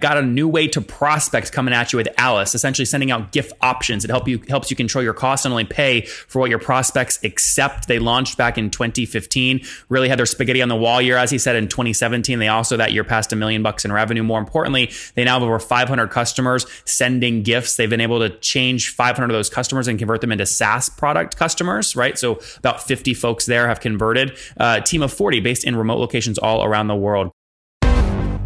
got 0.00 0.16
a 0.16 0.22
new 0.22 0.46
way 0.46 0.68
to 0.68 0.80
prospect 0.80 1.50
coming 1.50 1.74
at 1.74 1.92
you 1.92 1.96
with 1.96 2.08
Alyce, 2.18 2.54
essentially 2.54 2.86
sending 2.86 3.10
out 3.10 3.32
gift 3.32 3.52
options. 3.60 4.04
It 4.04 4.10
help 4.10 4.28
you 4.28 4.40
helps 4.48 4.70
you 4.70 4.76
control 4.76 5.02
your 5.02 5.12
costs 5.12 5.44
and 5.44 5.52
only 5.52 5.64
pay 5.64 6.02
for 6.02 6.38
what 6.38 6.50
your 6.50 6.60
prospects 6.60 7.18
accept. 7.24 7.88
They 7.88 7.98
launched 7.98 8.38
back 8.38 8.56
in 8.56 8.70
2015, 8.70 9.60
really 9.88 10.08
had 10.08 10.16
their 10.16 10.26
spaghetti 10.26 10.62
on 10.62 10.68
the 10.68 10.76
wall 10.76 11.02
year, 11.02 11.16
as 11.16 11.32
he 11.32 11.38
said 11.38 11.56
in 11.56 11.66
2017. 11.66 12.38
They 12.38 12.46
also 12.46 12.76
that 12.76 12.92
year 12.92 13.02
passed 13.02 13.32
a 13.32 13.36
million 13.36 13.64
bucks 13.64 13.84
in 13.84 13.90
revenue. 13.90 14.22
More 14.22 14.38
importantly, 14.38 14.92
they 15.16 15.24
now 15.24 15.34
have 15.34 15.42
over 15.42 15.58
500 15.58 16.10
customers 16.10 16.64
sending 16.84 17.42
gifts. 17.42 17.74
They've 17.74 17.90
been 17.90 18.00
able 18.00 18.20
to 18.20 18.30
change 18.38 18.90
500 18.90 19.24
of 19.24 19.36
those 19.36 19.50
customers 19.50 19.88
and 19.88 19.98
convert 19.98 20.20
them 20.20 20.30
into 20.30 20.46
SaaS 20.46 20.88
product 20.88 21.36
customers, 21.36 21.96
right? 21.96 22.16
So 22.16 22.38
about 22.58 22.84
50 22.84 23.14
folks 23.14 23.46
there 23.46 23.66
have 23.66 23.80
converted. 23.80 24.38
Uh, 24.56 24.78
team 24.78 25.02
of 25.02 25.12
40 25.12 25.40
based 25.40 25.64
in 25.64 25.74
remote 25.74 25.98
locations 25.98 26.38
all 26.38 26.64
around 26.64 26.86
the 26.86 26.94
world. 26.94 27.32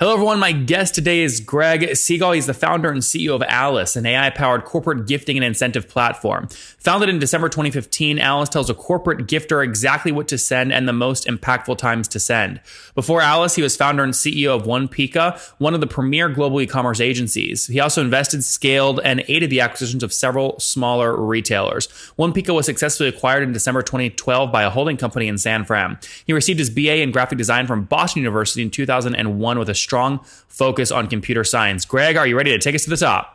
Hello, 0.00 0.12
everyone. 0.12 0.38
My 0.38 0.52
guest 0.52 0.94
today 0.94 1.22
is 1.22 1.40
Greg 1.40 1.80
Segall. 1.80 2.36
He's 2.36 2.46
the 2.46 2.54
founder 2.54 2.88
and 2.88 3.02
CEO 3.02 3.34
of 3.34 3.42
Alyce, 3.42 3.96
an 3.96 4.06
AI 4.06 4.30
powered 4.30 4.64
corporate 4.64 5.08
gifting 5.08 5.36
and 5.36 5.44
incentive 5.44 5.88
platform. 5.88 6.46
Founded 6.78 7.08
in 7.08 7.18
December 7.18 7.48
2015, 7.48 8.20
Alyce 8.20 8.48
tells 8.48 8.70
a 8.70 8.74
corporate 8.74 9.26
gifter 9.26 9.60
exactly 9.60 10.12
what 10.12 10.28
to 10.28 10.38
send 10.38 10.72
and 10.72 10.86
the 10.86 10.92
most 10.92 11.26
impactful 11.26 11.78
times 11.78 12.06
to 12.06 12.20
send. 12.20 12.60
Before 12.94 13.20
Alyce, 13.20 13.56
he 13.56 13.62
was 13.62 13.74
founder 13.74 14.04
and 14.04 14.12
CEO 14.12 14.54
of 14.54 14.62
OnePica, 14.62 15.36
one 15.58 15.74
of 15.74 15.80
the 15.80 15.88
premier 15.88 16.28
global 16.28 16.60
e 16.60 16.66
commerce 16.68 17.00
agencies. 17.00 17.66
He 17.66 17.80
also 17.80 18.00
invested, 18.00 18.44
scaled, 18.44 19.00
and 19.02 19.24
aided 19.26 19.50
the 19.50 19.62
acquisitions 19.62 20.04
of 20.04 20.12
several 20.12 20.60
smaller 20.60 21.20
retailers. 21.20 21.88
OnePica 22.16 22.54
was 22.54 22.66
successfully 22.66 23.08
acquired 23.08 23.42
in 23.42 23.50
December 23.52 23.82
2012 23.82 24.52
by 24.52 24.62
a 24.62 24.70
holding 24.70 24.96
company 24.96 25.26
in 25.26 25.38
San 25.38 25.64
Fran. 25.64 25.98
He 26.24 26.32
received 26.32 26.60
his 26.60 26.70
BA 26.70 27.02
in 27.02 27.10
graphic 27.10 27.36
design 27.36 27.66
from 27.66 27.82
Boston 27.82 28.22
University 28.22 28.62
in 28.62 28.70
2001 28.70 29.58
with 29.58 29.68
a 29.68 29.87
strong 29.88 30.20
focus 30.48 30.92
on 30.92 31.08
computer 31.08 31.44
science. 31.44 31.86
Greg, 31.86 32.18
are 32.18 32.26
you 32.26 32.36
ready 32.36 32.50
to 32.50 32.58
take 32.58 32.74
us 32.74 32.84
to 32.84 32.90
the 32.90 32.96
top? 32.98 33.34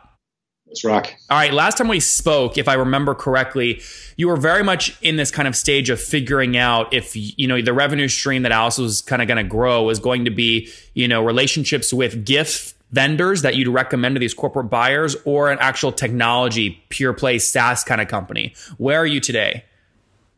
Let's 0.68 0.84
rock. 0.84 1.12
All 1.30 1.38
right. 1.38 1.52
Last 1.52 1.78
time 1.78 1.88
we 1.88 2.00
spoke, 2.00 2.56
if 2.58 2.68
I 2.68 2.74
remember 2.74 3.14
correctly, 3.14 3.80
you 4.16 4.28
were 4.28 4.36
very 4.36 4.62
much 4.62 4.96
in 5.02 5.16
this 5.16 5.30
kind 5.30 5.46
of 5.46 5.54
stage 5.54 5.90
of 5.90 6.00
figuring 6.00 6.56
out 6.56 6.92
if, 6.94 7.14
you 7.14 7.46
know, 7.46 7.60
the 7.60 7.72
revenue 7.72 8.08
stream 8.08 8.42
that 8.42 8.52
Alyce 8.52 8.78
was 8.78 9.02
kind 9.02 9.20
of 9.20 9.28
going 9.28 9.42
to 9.44 9.48
grow 9.48 9.82
was 9.82 9.98
going 9.98 10.24
to 10.24 10.30
be, 10.30 10.68
you 10.94 11.06
know, 11.06 11.24
relationships 11.24 11.92
with 11.92 12.24
gift 12.24 12.74
vendors 12.92 13.42
that 13.42 13.56
you'd 13.56 13.68
recommend 13.68 14.14
to 14.14 14.20
these 14.20 14.34
corporate 14.34 14.70
buyers 14.70 15.16
or 15.24 15.50
an 15.50 15.58
actual 15.60 15.92
technology, 15.92 16.82
pure 16.88 17.12
play 17.12 17.38
SaaS 17.38 17.84
kind 17.84 18.00
of 18.00 18.08
company. 18.08 18.54
Where 18.78 18.98
are 18.98 19.06
you 19.06 19.20
today? 19.20 19.64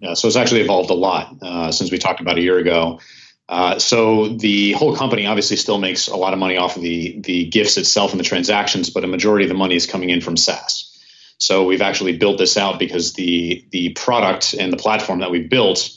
Yeah, 0.00 0.14
so 0.14 0.28
it's 0.28 0.36
actually 0.36 0.60
evolved 0.60 0.90
a 0.90 0.94
lot 0.94 1.34
uh, 1.42 1.72
since 1.72 1.90
we 1.90 1.98
talked 1.98 2.20
about 2.20 2.36
a 2.36 2.42
year 2.42 2.58
ago. 2.58 3.00
Uh, 3.48 3.78
so 3.78 4.28
the 4.28 4.72
whole 4.72 4.96
company 4.96 5.26
obviously 5.26 5.56
still 5.56 5.78
makes 5.78 6.08
a 6.08 6.16
lot 6.16 6.32
of 6.32 6.38
money 6.38 6.56
off 6.56 6.76
of 6.76 6.82
the 6.82 7.20
the 7.20 7.48
gifts 7.48 7.76
itself 7.76 8.10
and 8.10 8.18
the 8.18 8.24
transactions, 8.24 8.90
but 8.90 9.04
a 9.04 9.06
majority 9.06 9.44
of 9.44 9.48
the 9.48 9.54
money 9.54 9.76
is 9.76 9.86
coming 9.86 10.10
in 10.10 10.20
from 10.20 10.36
SaaS. 10.36 10.92
So 11.38 11.64
we've 11.64 11.82
actually 11.82 12.16
built 12.16 12.38
this 12.38 12.56
out 12.56 12.78
because 12.78 13.12
the 13.12 13.64
the 13.70 13.90
product 13.90 14.54
and 14.54 14.72
the 14.72 14.76
platform 14.76 15.20
that 15.20 15.30
we've 15.30 15.48
built, 15.48 15.90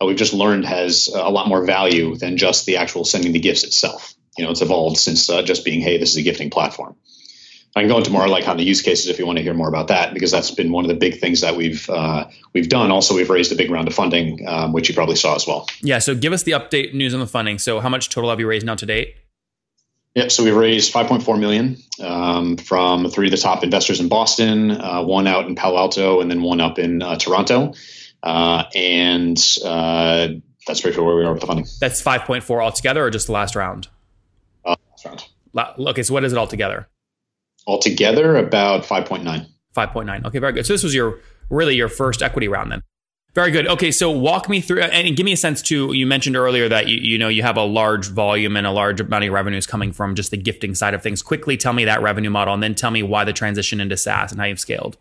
uh, 0.00 0.06
we've 0.06 0.16
just 0.16 0.32
learned 0.32 0.64
has 0.64 1.08
a 1.14 1.30
lot 1.30 1.48
more 1.48 1.64
value 1.64 2.16
than 2.16 2.38
just 2.38 2.64
the 2.64 2.78
actual 2.78 3.04
sending 3.04 3.32
the 3.32 3.40
gifts 3.40 3.64
itself. 3.64 4.14
You 4.38 4.44
know, 4.44 4.50
it's 4.50 4.62
evolved 4.62 4.96
since 4.96 5.28
uh, 5.28 5.42
just 5.42 5.64
being, 5.64 5.80
hey, 5.80 5.98
this 5.98 6.10
is 6.10 6.16
a 6.16 6.22
gifting 6.22 6.50
platform. 6.50 6.96
I 7.76 7.80
can 7.80 7.88
go 7.88 7.98
into 7.98 8.10
more 8.10 8.28
like 8.28 8.46
on 8.46 8.56
the 8.56 8.62
use 8.62 8.82
cases 8.82 9.08
if 9.08 9.18
you 9.18 9.26
want 9.26 9.38
to 9.38 9.42
hear 9.42 9.54
more 9.54 9.68
about 9.68 9.88
that, 9.88 10.14
because 10.14 10.30
that's 10.30 10.52
been 10.52 10.70
one 10.70 10.84
of 10.84 10.88
the 10.88 10.94
big 10.94 11.18
things 11.18 11.40
that 11.40 11.56
we've 11.56 11.88
uh, 11.90 12.28
we've 12.52 12.68
done. 12.68 12.92
Also, 12.92 13.14
we've 13.16 13.30
raised 13.30 13.50
a 13.50 13.56
big 13.56 13.70
round 13.70 13.88
of 13.88 13.94
funding, 13.94 14.46
um, 14.46 14.72
which 14.72 14.88
you 14.88 14.94
probably 14.94 15.16
saw 15.16 15.34
as 15.34 15.46
well. 15.46 15.66
Yeah. 15.80 15.98
So 15.98 16.14
give 16.14 16.32
us 16.32 16.44
the 16.44 16.52
update 16.52 16.94
news 16.94 17.14
on 17.14 17.20
the 17.20 17.26
funding. 17.26 17.58
So 17.58 17.80
how 17.80 17.88
much 17.88 18.10
total 18.10 18.30
have 18.30 18.38
you 18.38 18.46
raised 18.46 18.64
now 18.64 18.76
to 18.76 18.86
date? 18.86 19.16
Yep. 20.14 20.30
So 20.30 20.44
we've 20.44 20.54
raised 20.54 20.94
5.4 20.94 21.40
million 21.40 21.76
um, 22.00 22.56
from 22.56 23.08
three 23.10 23.26
of 23.26 23.32
the 23.32 23.36
top 23.36 23.64
investors 23.64 23.98
in 23.98 24.08
Boston, 24.08 24.70
uh, 24.70 25.02
one 25.02 25.26
out 25.26 25.46
in 25.46 25.56
Palo 25.56 25.76
Alto, 25.76 26.20
and 26.20 26.30
then 26.30 26.42
one 26.42 26.60
up 26.60 26.78
in 26.78 27.02
uh, 27.02 27.16
Toronto. 27.16 27.74
Uh, 28.22 28.64
and 28.76 29.36
uh, 29.64 30.28
that's 30.68 30.80
basically 30.80 31.04
where 31.04 31.16
we 31.16 31.24
are 31.24 31.32
with 31.32 31.40
the 31.40 31.48
funding. 31.48 31.66
That's 31.80 32.00
5.4 32.00 32.62
altogether, 32.62 33.04
or 33.04 33.10
just 33.10 33.26
the 33.26 33.32
last 33.32 33.56
round? 33.56 33.88
Uh, 34.64 34.76
last 34.92 35.04
round. 35.04 35.24
Okay. 35.88 36.04
So 36.04 36.14
what 36.14 36.22
is 36.22 36.32
it 36.32 36.38
altogether? 36.38 36.88
Altogether 37.66 38.36
about 38.36 38.84
5.9 38.84 39.46
5.9 39.76 40.24
okay 40.26 40.38
very 40.38 40.52
good. 40.52 40.66
So 40.66 40.72
this 40.72 40.82
was 40.82 40.94
your 40.94 41.18
really 41.50 41.74
your 41.74 41.88
first 41.88 42.22
equity 42.22 42.48
round 42.48 42.70
then. 42.70 42.82
Very 43.34 43.50
good. 43.50 43.66
Okay 43.66 43.90
so 43.90 44.10
walk 44.10 44.48
me 44.48 44.60
through 44.60 44.82
and 44.82 45.16
give 45.16 45.24
me 45.24 45.32
a 45.32 45.36
sense 45.36 45.60
too 45.60 45.92
you 45.92 46.06
mentioned 46.06 46.36
earlier 46.36 46.68
that 46.68 46.88
you, 46.88 46.96
you 46.96 47.18
know 47.18 47.28
you 47.28 47.42
have 47.42 47.56
a 47.56 47.64
large 47.64 48.08
volume 48.10 48.56
and 48.56 48.66
a 48.66 48.70
large 48.70 49.00
amount 49.00 49.24
of 49.24 49.32
revenues 49.32 49.66
coming 49.66 49.92
from 49.92 50.14
just 50.14 50.30
the 50.30 50.36
gifting 50.36 50.74
side 50.74 50.94
of 50.94 51.02
things. 51.02 51.22
Quickly 51.22 51.56
tell 51.56 51.72
me 51.72 51.84
that 51.84 52.02
revenue 52.02 52.30
model 52.30 52.54
and 52.54 52.62
then 52.62 52.74
tell 52.74 52.90
me 52.90 53.02
why 53.02 53.24
the 53.24 53.32
transition 53.32 53.80
into 53.80 53.96
saas 53.96 54.30
and 54.30 54.40
how 54.40 54.46
you've 54.46 54.60
scaled. 54.60 54.96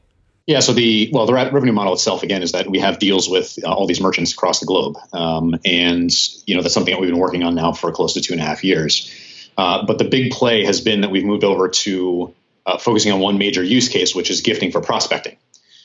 Yeah, 0.46 0.60
so 0.60 0.74
the 0.74 1.10
well, 1.14 1.26
the 1.26 1.34
revenue 1.34 1.72
model 1.72 1.94
itself 1.94 2.22
again 2.22 2.44
is 2.44 2.52
that 2.52 2.70
we 2.70 2.80
have 2.80 3.00
deals 3.00 3.30
with 3.30 3.58
uh, 3.64 3.72
all 3.72 3.88
these 3.88 4.02
merchants 4.02 4.34
across 4.34 4.60
the 4.60 4.66
globe, 4.66 4.98
um, 5.14 5.58
and 5.64 6.12
you 6.46 6.56
know 6.56 6.62
that's 6.62 6.74
something 6.74 6.94
that 6.94 7.00
we've 7.00 7.10
been 7.10 7.20
working 7.20 7.44
on 7.44 7.56
now 7.56 7.72
for 7.72 7.94
close 7.94 8.14
to 8.16 8.22
two 8.22 8.34
and 8.34 8.42
a 8.42 8.46
half 8.46 8.62
years. 8.62 9.10
Uh, 9.58 9.86
but 9.86 10.00
the 10.00 10.04
big 10.04 10.32
play 10.32 10.66
has 10.66 10.82
been 10.82 11.02
that 11.02 11.12
we've 11.12 11.24
moved 11.24 11.46
over 11.46 11.70
to 11.70 12.34
uh, 12.66 12.78
focusing 12.78 13.12
on 13.12 13.20
one 13.20 13.38
major 13.38 13.64
use 13.64 13.90
case, 13.90 14.16
which 14.16 14.30
is 14.30 14.42
gifting 14.42 14.72
for 14.72 14.82
prospecting. 14.82 15.38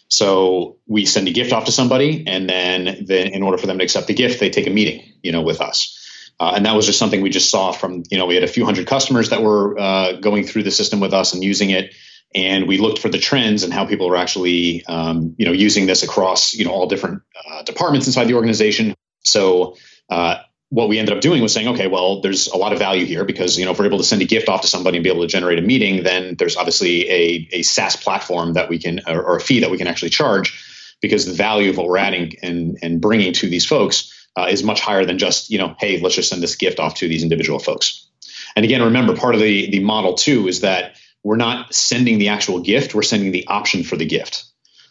So 0.08 0.76
we 0.86 1.04
send 1.04 1.28
a 1.28 1.32
gift 1.32 1.52
off 1.52 1.66
to 1.66 1.72
somebody, 1.72 2.24
and 2.26 2.48
then, 2.48 3.04
then 3.06 3.28
in 3.28 3.42
order 3.42 3.58
for 3.58 3.66
them 3.66 3.78
to 3.78 3.84
accept 3.84 4.06
the 4.06 4.14
gift, 4.14 4.40
they 4.40 4.50
take 4.50 4.66
a 4.66 4.70
meeting, 4.70 5.02
you 5.22 5.32
know, 5.32 5.42
with 5.42 5.60
us. 5.60 5.94
Uh, 6.40 6.52
and 6.56 6.64
that 6.66 6.76
was 6.76 6.86
just 6.86 6.98
something 6.98 7.20
we 7.20 7.30
just 7.30 7.50
saw 7.50 7.72
from, 7.72 8.04
you 8.10 8.16
know, 8.16 8.26
we 8.26 8.34
had 8.34 8.44
a 8.44 8.48
few 8.48 8.64
hundred 8.64 8.86
customers 8.86 9.30
that 9.30 9.42
were 9.42 9.78
uh, 9.78 10.12
going 10.12 10.44
through 10.44 10.62
the 10.62 10.70
system 10.70 11.00
with 11.00 11.12
us 11.12 11.34
and 11.34 11.42
using 11.42 11.70
it. 11.70 11.94
And 12.34 12.68
we 12.68 12.78
looked 12.78 13.00
for 13.00 13.08
the 13.08 13.18
trends 13.18 13.64
and 13.64 13.72
how 13.72 13.86
people 13.86 14.08
were 14.08 14.16
actually, 14.16 14.84
um, 14.86 15.34
you 15.38 15.46
know, 15.46 15.52
using 15.52 15.86
this 15.86 16.02
across, 16.02 16.54
you 16.54 16.64
know, 16.64 16.70
all 16.70 16.86
different 16.86 17.22
uh, 17.50 17.62
departments 17.62 18.06
inside 18.06 18.28
the 18.28 18.34
organization. 18.34 18.94
So 19.24 19.76
uh, 20.08 20.36
what 20.70 20.88
we 20.88 20.98
ended 20.98 21.16
up 21.16 21.22
doing 21.22 21.42
was 21.42 21.52
saying, 21.52 21.68
okay, 21.68 21.86
well, 21.86 22.20
there's 22.20 22.46
a 22.48 22.56
lot 22.56 22.72
of 22.72 22.78
value 22.78 23.06
here 23.06 23.24
because 23.24 23.58
you 23.58 23.64
know 23.64 23.70
if 23.70 23.78
we're 23.78 23.86
able 23.86 23.98
to 23.98 24.04
send 24.04 24.20
a 24.20 24.26
gift 24.26 24.48
off 24.48 24.60
to 24.62 24.66
somebody 24.66 24.98
and 24.98 25.04
be 25.04 25.10
able 25.10 25.22
to 25.22 25.28
generate 25.28 25.58
a 25.58 25.62
meeting, 25.62 26.02
then 26.02 26.34
there's 26.38 26.56
obviously 26.56 27.08
a, 27.08 27.48
a 27.52 27.62
SaaS 27.62 27.96
platform 27.96 28.54
that 28.54 28.68
we 28.68 28.78
can 28.78 29.00
or, 29.06 29.22
or 29.22 29.36
a 29.36 29.40
fee 29.40 29.60
that 29.60 29.70
we 29.70 29.78
can 29.78 29.86
actually 29.86 30.10
charge 30.10 30.96
because 31.00 31.26
the 31.26 31.32
value 31.32 31.70
of 31.70 31.76
what 31.76 31.86
we're 31.86 31.96
adding 31.96 32.34
and 32.42 32.78
and 32.82 33.00
bringing 33.00 33.32
to 33.32 33.48
these 33.48 33.64
folks 33.64 34.28
uh, 34.36 34.46
is 34.50 34.62
much 34.62 34.80
higher 34.80 35.06
than 35.06 35.18
just 35.18 35.50
you 35.50 35.58
know 35.58 35.74
hey 35.78 36.00
let's 36.00 36.14
just 36.14 36.28
send 36.28 36.42
this 36.42 36.56
gift 36.56 36.80
off 36.80 36.94
to 36.94 37.08
these 37.08 37.22
individual 37.22 37.58
folks. 37.58 38.06
And 38.54 38.64
again, 38.64 38.82
remember 38.82 39.16
part 39.16 39.34
of 39.34 39.40
the 39.40 39.70
the 39.70 39.80
model 39.80 40.14
too 40.14 40.48
is 40.48 40.60
that 40.60 40.96
we're 41.24 41.36
not 41.36 41.74
sending 41.74 42.18
the 42.18 42.28
actual 42.28 42.60
gift, 42.60 42.94
we're 42.94 43.02
sending 43.02 43.32
the 43.32 43.46
option 43.46 43.84
for 43.84 43.96
the 43.96 44.06
gift. 44.06 44.44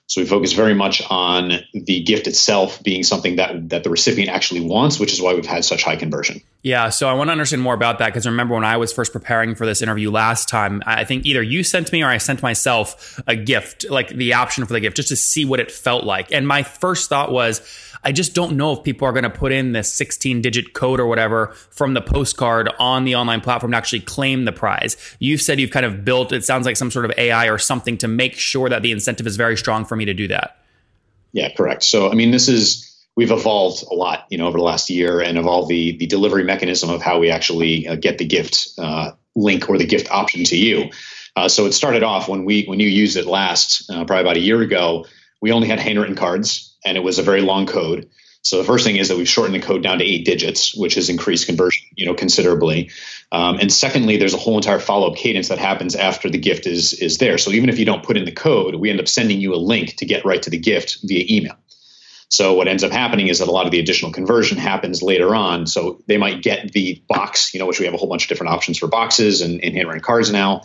So 0.07 0.21
we 0.21 0.27
focus 0.27 0.53
very 0.53 0.73
much 0.73 1.01
on 1.09 1.51
the 1.73 2.01
gift 2.01 2.27
itself 2.27 2.81
being 2.81 3.03
something 3.03 3.35
that 3.35 3.69
that 3.69 3.83
the 3.83 3.89
recipient 3.89 4.29
actually 4.29 4.61
wants, 4.61 4.99
which 4.99 5.11
is 5.11 5.21
why 5.21 5.33
we've 5.33 5.45
had 5.45 5.65
such 5.65 5.83
high 5.83 5.97
conversion. 5.97 6.41
Yeah, 6.63 6.89
so 6.89 7.09
I 7.09 7.13
want 7.13 7.27
to 7.27 7.33
understand 7.33 7.61
more 7.61 7.73
about 7.73 7.99
that 7.99 8.07
because 8.07 8.25
remember 8.25 8.55
when 8.55 8.63
I 8.63 8.77
was 8.77 8.91
first 8.91 9.11
preparing 9.11 9.53
for 9.53 9.65
this 9.65 9.81
interview 9.81 10.09
last 10.09 10.47
time, 10.49 10.81
I 10.85 11.03
think 11.03 11.25
either 11.25 11.43
you 11.43 11.61
sent 11.61 11.91
me 11.91 12.03
or 12.03 12.07
I 12.07 12.17
sent 12.17 12.41
myself 12.41 13.21
a 13.27 13.35
gift, 13.35 13.89
like 13.89 14.09
the 14.09 14.33
option 14.33 14.65
for 14.65 14.73
the 14.73 14.79
gift, 14.79 14.95
just 14.95 15.09
to 15.09 15.15
see 15.15 15.45
what 15.45 15.59
it 15.59 15.71
felt 15.71 16.03
like. 16.03 16.31
And 16.31 16.47
my 16.47 16.63
first 16.63 17.09
thought 17.09 17.31
was, 17.31 17.61
I 18.03 18.11
just 18.11 18.33
don't 18.33 18.57
know 18.57 18.73
if 18.73 18.83
people 18.83 19.07
are 19.07 19.11
going 19.11 19.23
to 19.23 19.29
put 19.29 19.51
in 19.51 19.71
this 19.71 19.91
16 19.93 20.41
digit 20.41 20.73
code 20.73 20.99
or 20.99 21.07
whatever 21.07 21.47
from 21.71 21.93
the 21.93 22.01
postcard 22.01 22.69
on 22.79 23.05
the 23.05 23.15
online 23.15 23.41
platform 23.41 23.71
to 23.71 23.77
actually 23.77 24.01
claim 24.01 24.45
the 24.45 24.51
prize. 24.51 24.97
You've 25.19 25.41
said 25.41 25.59
you've 25.59 25.71
kind 25.71 25.85
of 25.85 26.05
built, 26.05 26.31
it 26.31 26.43
sounds 26.43 26.65
like 26.65 26.77
some 26.77 26.91
sort 26.91 27.05
of 27.05 27.11
AI 27.17 27.47
or 27.47 27.57
something 27.57 27.97
to 27.99 28.07
make 28.07 28.35
sure 28.35 28.69
that 28.69 28.81
the 28.81 28.91
incentive 28.91 29.27
is 29.27 29.35
very 29.35 29.57
strong 29.57 29.85
for 29.85 29.95
me 29.95 30.05
to 30.05 30.13
do 30.13 30.27
that. 30.29 30.57
Yeah, 31.33 31.53
correct. 31.53 31.83
So, 31.83 32.09
I 32.09 32.15
mean, 32.15 32.31
this 32.31 32.47
is 32.47 32.87
we've 33.15 33.31
evolved 33.31 33.83
a 33.91 33.93
lot, 33.93 34.25
you 34.29 34.37
know, 34.37 34.47
over 34.47 34.57
the 34.57 34.63
last 34.63 34.89
year 34.89 35.19
and 35.19 35.37
evolved 35.37 35.67
the 35.69 35.97
the 35.97 36.05
delivery 36.05 36.43
mechanism 36.43 36.89
of 36.89 37.01
how 37.01 37.19
we 37.19 37.29
actually 37.29 37.87
uh, 37.87 37.95
get 37.95 38.17
the 38.17 38.25
gift 38.25 38.69
uh, 38.77 39.11
link 39.35 39.69
or 39.69 39.77
the 39.77 39.85
gift 39.85 40.09
option 40.09 40.45
to 40.45 40.55
you. 40.55 40.89
Uh, 41.35 41.47
so 41.47 41.65
it 41.65 41.73
started 41.73 42.03
off 42.03 42.27
when 42.27 42.45
we 42.45 42.63
when 42.65 42.79
you 42.79 42.87
used 42.87 43.17
it 43.17 43.25
last, 43.25 43.89
uh, 43.89 44.05
probably 44.05 44.21
about 44.21 44.37
a 44.37 44.41
year 44.41 44.61
ago. 44.61 45.05
We 45.39 45.51
only 45.51 45.67
had 45.67 45.79
handwritten 45.79 46.15
cards, 46.15 46.66
and 46.85 46.97
it 46.97 47.03
was 47.03 47.19
a 47.19 47.23
very 47.23 47.41
long 47.41 47.65
code. 47.65 48.09
So 48.41 48.57
the 48.57 48.63
first 48.63 48.85
thing 48.85 48.95
is 48.95 49.09
that 49.09 49.17
we've 49.17 49.27
shortened 49.27 49.55
the 49.55 49.65
code 49.65 49.83
down 49.83 49.99
to 49.99 50.05
eight 50.05 50.23
digits, 50.23 50.73
which 50.73 50.95
has 50.95 51.09
increased 51.09 51.47
conversion, 51.47 51.85
you 51.95 52.05
know, 52.05 52.13
considerably. 52.13 52.91
Um, 53.31 53.59
and 53.59 53.71
secondly, 53.71 54.15
there's 54.17 54.33
a 54.33 54.37
whole 54.37 54.55
entire 54.55 54.79
follow-up 54.79 55.17
cadence 55.17 55.49
that 55.49 55.57
happens 55.57 55.95
after 55.95 56.29
the 56.29 56.37
gift 56.37 56.65
is 56.65 56.93
is 56.93 57.17
there. 57.17 57.37
So 57.37 57.51
even 57.51 57.67
if 57.67 57.77
you 57.77 57.85
don't 57.85 58.03
put 58.03 58.15
in 58.15 58.23
the 58.23 58.31
code, 58.31 58.75
we 58.75 58.89
end 58.89 59.01
up 59.01 59.07
sending 59.09 59.41
you 59.41 59.53
a 59.53 59.57
link 59.57 59.97
to 59.97 60.05
get 60.05 60.23
right 60.23 60.41
to 60.41 60.49
the 60.49 60.57
gift 60.57 60.99
via 61.03 61.25
email. 61.29 61.55
So 62.29 62.53
what 62.53 62.67
ends 62.67 62.83
up 62.83 62.91
happening 62.91 63.27
is 63.27 63.39
that 63.39 63.47
a 63.47 63.51
lot 63.51 63.65
of 63.65 63.71
the 63.71 63.79
additional 63.79 64.11
conversion 64.11 64.57
happens 64.57 65.01
later 65.01 65.33
on. 65.33 65.65
So 65.65 66.01
they 66.07 66.17
might 66.17 66.41
get 66.41 66.71
the 66.71 67.01
box, 67.07 67.53
you 67.53 67.59
know, 67.59 67.65
which 67.65 67.79
we 67.79 67.85
have 67.85 67.93
a 67.93 67.97
whole 67.97 68.09
bunch 68.09 68.23
of 68.23 68.29
different 68.29 68.53
options 68.53 68.77
for 68.77 68.87
boxes 68.87 69.41
and, 69.41 69.63
and 69.63 69.75
handwritten 69.75 70.03
cards 70.03 70.31
now. 70.31 70.63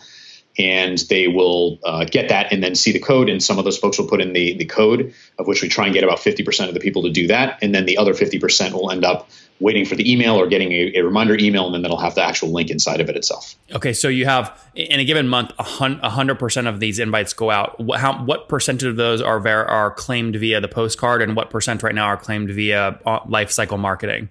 And 0.57 0.99
they 1.09 1.27
will 1.27 1.79
uh, 1.83 2.05
get 2.05 2.29
that 2.29 2.51
and 2.51 2.63
then 2.63 2.75
see 2.75 2.91
the 2.91 2.99
code. 2.99 3.29
And 3.29 3.41
some 3.41 3.57
of 3.57 3.65
those 3.65 3.77
folks 3.77 3.97
will 3.97 4.07
put 4.07 4.21
in 4.21 4.33
the, 4.33 4.55
the 4.57 4.65
code, 4.65 5.13
of 5.39 5.47
which 5.47 5.61
we 5.63 5.69
try 5.69 5.85
and 5.85 5.93
get 5.93 6.03
about 6.03 6.19
50% 6.19 6.67
of 6.67 6.73
the 6.73 6.79
people 6.79 7.03
to 7.03 7.09
do 7.09 7.27
that. 7.27 7.57
And 7.61 7.73
then 7.73 7.85
the 7.85 7.97
other 7.97 8.13
50% 8.13 8.73
will 8.73 8.91
end 8.91 9.03
up 9.03 9.29
waiting 9.59 9.85
for 9.85 9.95
the 9.95 10.11
email 10.11 10.35
or 10.35 10.47
getting 10.47 10.71
a, 10.71 10.93
a, 10.95 11.01
reminder 11.01 11.37
email, 11.37 11.65
and 11.65 11.73
then 11.73 11.81
that'll 11.81 11.97
have 11.97 12.15
the 12.15 12.23
actual 12.23 12.49
link 12.49 12.69
inside 12.69 12.99
of 12.99 13.09
it 13.09 13.15
itself. 13.15 13.55
Okay, 13.71 13.93
so 13.93 14.07
you 14.07 14.25
have 14.25 14.61
in 14.75 14.99
a 14.99 15.05
given 15.05 15.27
month, 15.27 15.51
hundred 15.57 16.35
percent 16.39 16.67
of 16.67 16.79
these 16.79 16.99
invites 16.99 17.33
go 17.33 17.49
out. 17.49 17.79
What, 17.79 17.99
how, 17.99 18.23
what 18.23 18.49
percentage 18.49 18.87
of 18.87 18.95
those 18.95 19.21
are 19.21 19.39
ver- 19.39 19.65
are 19.65 19.91
claimed 19.91 20.35
via 20.35 20.59
the 20.59 20.67
postcard, 20.67 21.21
and 21.21 21.35
what 21.35 21.49
percent 21.49 21.81
right 21.81 21.95
now 21.95 22.05
are 22.05 22.17
claimed 22.17 22.49
via 22.51 22.99
uh, 23.05 23.19
life 23.27 23.51
cycle 23.51 23.77
marketing? 23.77 24.29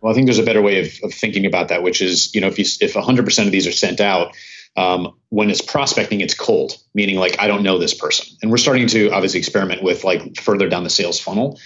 Well, 0.00 0.12
I 0.12 0.14
think 0.14 0.26
there's 0.26 0.38
a 0.38 0.44
better 0.44 0.62
way 0.62 0.80
of, 0.80 0.92
of 1.04 1.14
thinking 1.14 1.46
about 1.46 1.68
that, 1.68 1.82
which 1.82 2.00
is 2.00 2.34
you 2.34 2.40
know 2.40 2.48
if 2.48 2.58
you, 2.58 2.64
if 2.80 2.94
100 2.94 3.24
percent 3.24 3.46
of 3.46 3.52
these 3.52 3.66
are 3.66 3.72
sent 3.72 4.00
out. 4.00 4.34
Um, 4.76 5.14
when 5.28 5.50
it's 5.50 5.60
prospecting, 5.60 6.20
it's 6.20 6.34
cold, 6.34 6.76
meaning 6.94 7.16
like 7.16 7.40
I 7.40 7.46
don't 7.46 7.62
know 7.62 7.78
this 7.78 7.94
person, 7.94 8.36
and 8.42 8.50
we're 8.50 8.56
starting 8.56 8.86
to 8.88 9.10
obviously 9.10 9.38
experiment 9.38 9.82
with 9.82 10.04
like 10.04 10.40
further 10.40 10.68
down 10.68 10.84
the 10.84 10.90
sales 10.90 11.20
funnel. 11.20 11.58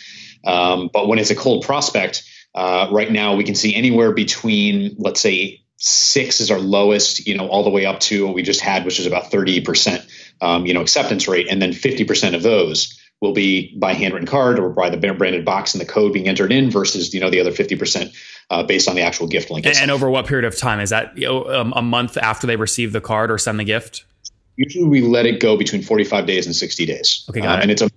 Um, 0.45 0.91
but 0.93 1.09
when 1.09 1.19
it's 1.19 1.31
a 1.31 1.37
cold 1.37 1.65
prospect, 1.65 2.25
uh, 2.55 2.89
right 2.91 3.11
now, 3.11 3.37
we 3.37 3.45
can 3.45 3.55
see 3.55 3.75
anywhere 3.75 4.13
between, 4.13 4.97
let's 4.99 5.21
say, 5.21 5.63
six 5.77 6.41
is 6.41 6.51
our 6.51 6.59
lowest, 6.59 7.27
you 7.27 7.37
know, 7.37 7.49
all 7.49 7.65
the 7.65 7.71
way 7.71 7.85
up 7.85 8.01
to 8.01 8.27
what 8.27 8.35
we 8.35 8.43
just 8.43 8.61
had, 8.61 8.85
which 8.85 8.99
is 8.99 9.07
about 9.07 9.31
30%, 9.31 10.11
um, 10.41 10.65
you 10.65 10.73
know, 10.73 10.81
acceptance 10.81 11.29
rate. 11.29 11.49
And 11.51 11.61
then 11.61 11.73
50% 11.73 12.35
of 12.35 12.43
those 12.43 12.99
will 13.21 13.33
be 13.33 13.75
by 13.79 13.95
handwritten 13.95 14.27
card 14.27 14.59
or 14.59 14.69
by 14.69 14.91
the 14.91 14.97
branded 14.97 15.45
box 15.45 15.75
and 15.75 15.81
the 15.81 15.87
code 15.87 16.13
being 16.13 16.29
entered 16.29 16.53
in 16.53 16.71
versus, 16.71 17.15
you 17.15 17.21
know, 17.21 17.31
the 17.31 17.41
other 17.41 17.51
50% 17.51 18.15
uh, 18.51 18.63
based 18.63 18.89
on 18.89 18.95
the 18.95 19.03
actual 19.03 19.27
gift 19.27 19.51
link. 19.51 19.67
And, 19.67 19.77
and, 19.79 19.91
over 19.91 20.11
what 20.11 20.27
period 20.27 20.45
of 20.45 20.57
time? 20.57 20.81
Is 20.81 20.91
that 20.91 21.17
you 21.17 21.27
know, 21.27 21.45
um, 21.47 21.73
a 21.75 21.83
month 21.83 22.17
after 22.19 22.47
they 22.47 22.57
receive 22.57 22.93
the 22.93 23.01
card 23.01 23.31
or 23.31 23.39
send 23.39 23.59
the 23.59 23.65
gift? 23.65 24.05
Usually 24.57 24.85
we 24.85 25.01
let 25.01 25.27
it 25.27 25.41
go 25.41 25.57
between 25.57 25.83
45 25.83 26.27
days 26.27 26.47
and 26.47 26.55
60 26.55 26.87
days. 26.87 27.25
Okay, 27.31 27.41
got 27.41 27.57
uh, 27.57 27.59
it. 27.59 27.63
And 27.63 27.71
it's 27.71 27.83
a, 27.83 27.91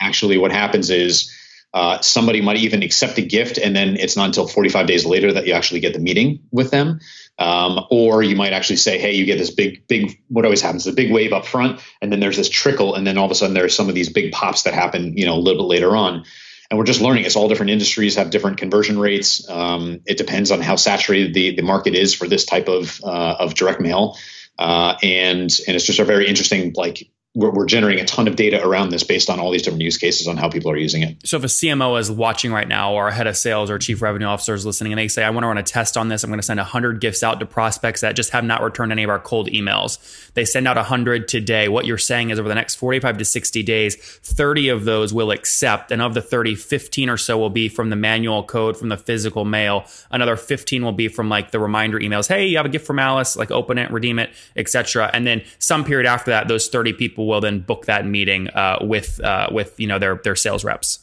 actually 0.00 0.38
what 0.38 0.52
happens 0.52 0.90
is, 0.90 1.34
uh, 1.72 2.00
somebody 2.00 2.40
might 2.40 2.56
even 2.56 2.82
accept 2.82 3.18
a 3.18 3.22
gift, 3.22 3.58
and 3.58 3.74
then 3.74 3.96
it's 3.96 4.16
not 4.16 4.26
until 4.26 4.46
45 4.46 4.86
days 4.86 5.06
later 5.06 5.32
that 5.32 5.46
you 5.46 5.52
actually 5.52 5.80
get 5.80 5.92
the 5.92 6.00
meeting 6.00 6.40
with 6.50 6.70
them. 6.70 7.00
Um, 7.38 7.86
or 7.90 8.22
you 8.22 8.36
might 8.36 8.52
actually 8.52 8.76
say, 8.76 8.98
hey, 8.98 9.12
you 9.12 9.24
get 9.24 9.38
this 9.38 9.50
big, 9.50 9.86
big, 9.86 10.20
what 10.28 10.44
always 10.44 10.60
happens, 10.60 10.86
a 10.86 10.92
big 10.92 11.12
wave 11.12 11.32
up 11.32 11.46
front, 11.46 11.80
and 12.02 12.12
then 12.12 12.20
there's 12.20 12.36
this 12.36 12.50
trickle, 12.50 12.94
and 12.94 13.06
then 13.06 13.16
all 13.16 13.24
of 13.24 13.30
a 13.30 13.34
sudden 13.34 13.54
there's 13.54 13.74
some 13.74 13.88
of 13.88 13.94
these 13.94 14.12
big 14.12 14.32
pops 14.32 14.64
that 14.64 14.74
happen, 14.74 15.16
you 15.16 15.24
know, 15.24 15.34
a 15.34 15.40
little 15.40 15.62
bit 15.62 15.68
later 15.68 15.96
on. 15.96 16.24
And 16.70 16.78
we're 16.78 16.84
just 16.84 17.00
learning. 17.00 17.24
It's 17.24 17.34
all 17.34 17.48
different 17.48 17.70
industries 17.70 18.14
have 18.16 18.30
different 18.30 18.58
conversion 18.58 18.98
rates. 18.98 19.48
Um, 19.48 20.02
it 20.06 20.18
depends 20.18 20.52
on 20.52 20.60
how 20.60 20.76
saturated 20.76 21.34
the, 21.34 21.56
the 21.56 21.62
market 21.62 21.94
is 21.94 22.14
for 22.14 22.28
this 22.28 22.44
type 22.44 22.68
of 22.68 23.00
uh, 23.02 23.36
of 23.40 23.54
direct 23.54 23.80
mail. 23.80 24.16
Uh, 24.56 24.96
and 25.02 25.50
and 25.66 25.76
it's 25.76 25.84
just 25.84 25.98
a 25.98 26.04
very 26.04 26.28
interesting 26.28 26.72
like 26.76 27.10
we're, 27.34 27.50
we're, 27.52 27.66
generating 27.66 28.02
a 28.02 28.06
ton 28.06 28.26
of 28.26 28.34
data 28.34 28.66
around 28.66 28.90
this 28.90 29.04
based 29.04 29.30
on 29.30 29.38
all 29.38 29.52
these 29.52 29.62
different 29.62 29.82
use 29.82 29.96
cases 29.96 30.26
on 30.26 30.36
how 30.36 30.48
people 30.48 30.68
are 30.72 30.76
using 30.76 31.02
it. 31.02 31.16
So 31.24 31.36
if 31.36 31.44
a 31.44 31.46
CMO 31.46 32.00
is 32.00 32.10
watching 32.10 32.50
right 32.50 32.66
now 32.66 32.94
or 32.94 33.06
a 33.06 33.14
head 33.14 33.28
of 33.28 33.36
sales 33.36 33.70
or 33.70 33.78
chief 33.78 34.02
revenue 34.02 34.26
officer 34.26 34.52
is 34.52 34.66
listening 34.66 34.92
and 34.92 34.98
they 34.98 35.06
say, 35.06 35.22
I 35.22 35.30
want 35.30 35.44
to 35.44 35.48
run 35.48 35.56
a 35.58 35.62
test 35.62 35.96
on 35.96 36.08
this, 36.08 36.24
I'm 36.24 36.30
going 36.30 36.40
to 36.40 36.46
send 36.46 36.58
100 36.58 37.00
gifts 37.00 37.22
out 37.22 37.38
to 37.38 37.46
prospects 37.46 38.00
that 38.00 38.16
just 38.16 38.30
have 38.30 38.42
not 38.42 38.62
returned 38.62 38.90
any 38.90 39.04
of 39.04 39.10
our 39.10 39.20
cold 39.20 39.48
emails. 39.48 40.32
They 40.34 40.44
send 40.44 40.66
out 40.66 40.74
100 40.74 41.28
today. 41.28 41.68
What 41.68 41.86
you're 41.86 41.98
saying 41.98 42.30
is 42.30 42.40
over 42.40 42.48
the 42.48 42.54
next 42.56 42.74
45 42.74 43.18
to 43.18 43.24
60 43.24 43.62
days, 43.62 43.94
30 43.94 44.70
of 44.70 44.84
those 44.84 45.14
will 45.14 45.30
accept. 45.30 45.92
And 45.92 46.02
of 46.02 46.14
the 46.14 46.22
30, 46.22 46.56
15 46.56 47.10
or 47.10 47.16
so 47.16 47.38
will 47.38 47.48
be 47.48 47.68
from 47.68 47.90
the 47.90 47.96
manual 47.96 48.42
code, 48.42 48.76
from 48.76 48.88
the 48.88 48.96
physical 48.96 49.44
mail. 49.44 49.84
Another 50.10 50.34
15 50.34 50.84
will 50.84 50.90
be 50.90 51.06
from 51.06 51.28
like 51.28 51.52
the 51.52 51.60
reminder 51.60 52.00
emails. 52.00 52.26
Hey, 52.26 52.48
you 52.48 52.56
have 52.56 52.66
a 52.66 52.70
gift 52.70 52.88
from 52.88 52.98
Alyce, 52.98 53.36
like 53.36 53.52
open 53.52 53.78
it, 53.78 53.88
redeem 53.92 54.18
it, 54.18 54.30
etc. 54.56 55.08
And 55.14 55.24
then 55.24 55.42
some 55.60 55.84
period 55.84 56.08
after 56.08 56.32
that, 56.32 56.48
those 56.48 56.66
30 56.66 56.94
people 56.94 57.19
people 57.20 57.28
will 57.28 57.40
then 57.40 57.60
book 57.60 57.86
that 57.86 58.06
meeting 58.06 58.48
uh, 58.48 58.78
with 58.80 59.20
uh, 59.22 59.48
with 59.52 59.78
you 59.78 59.86
know 59.86 59.98
their 59.98 60.20
their 60.24 60.36
sales 60.36 60.64
reps? 60.64 61.00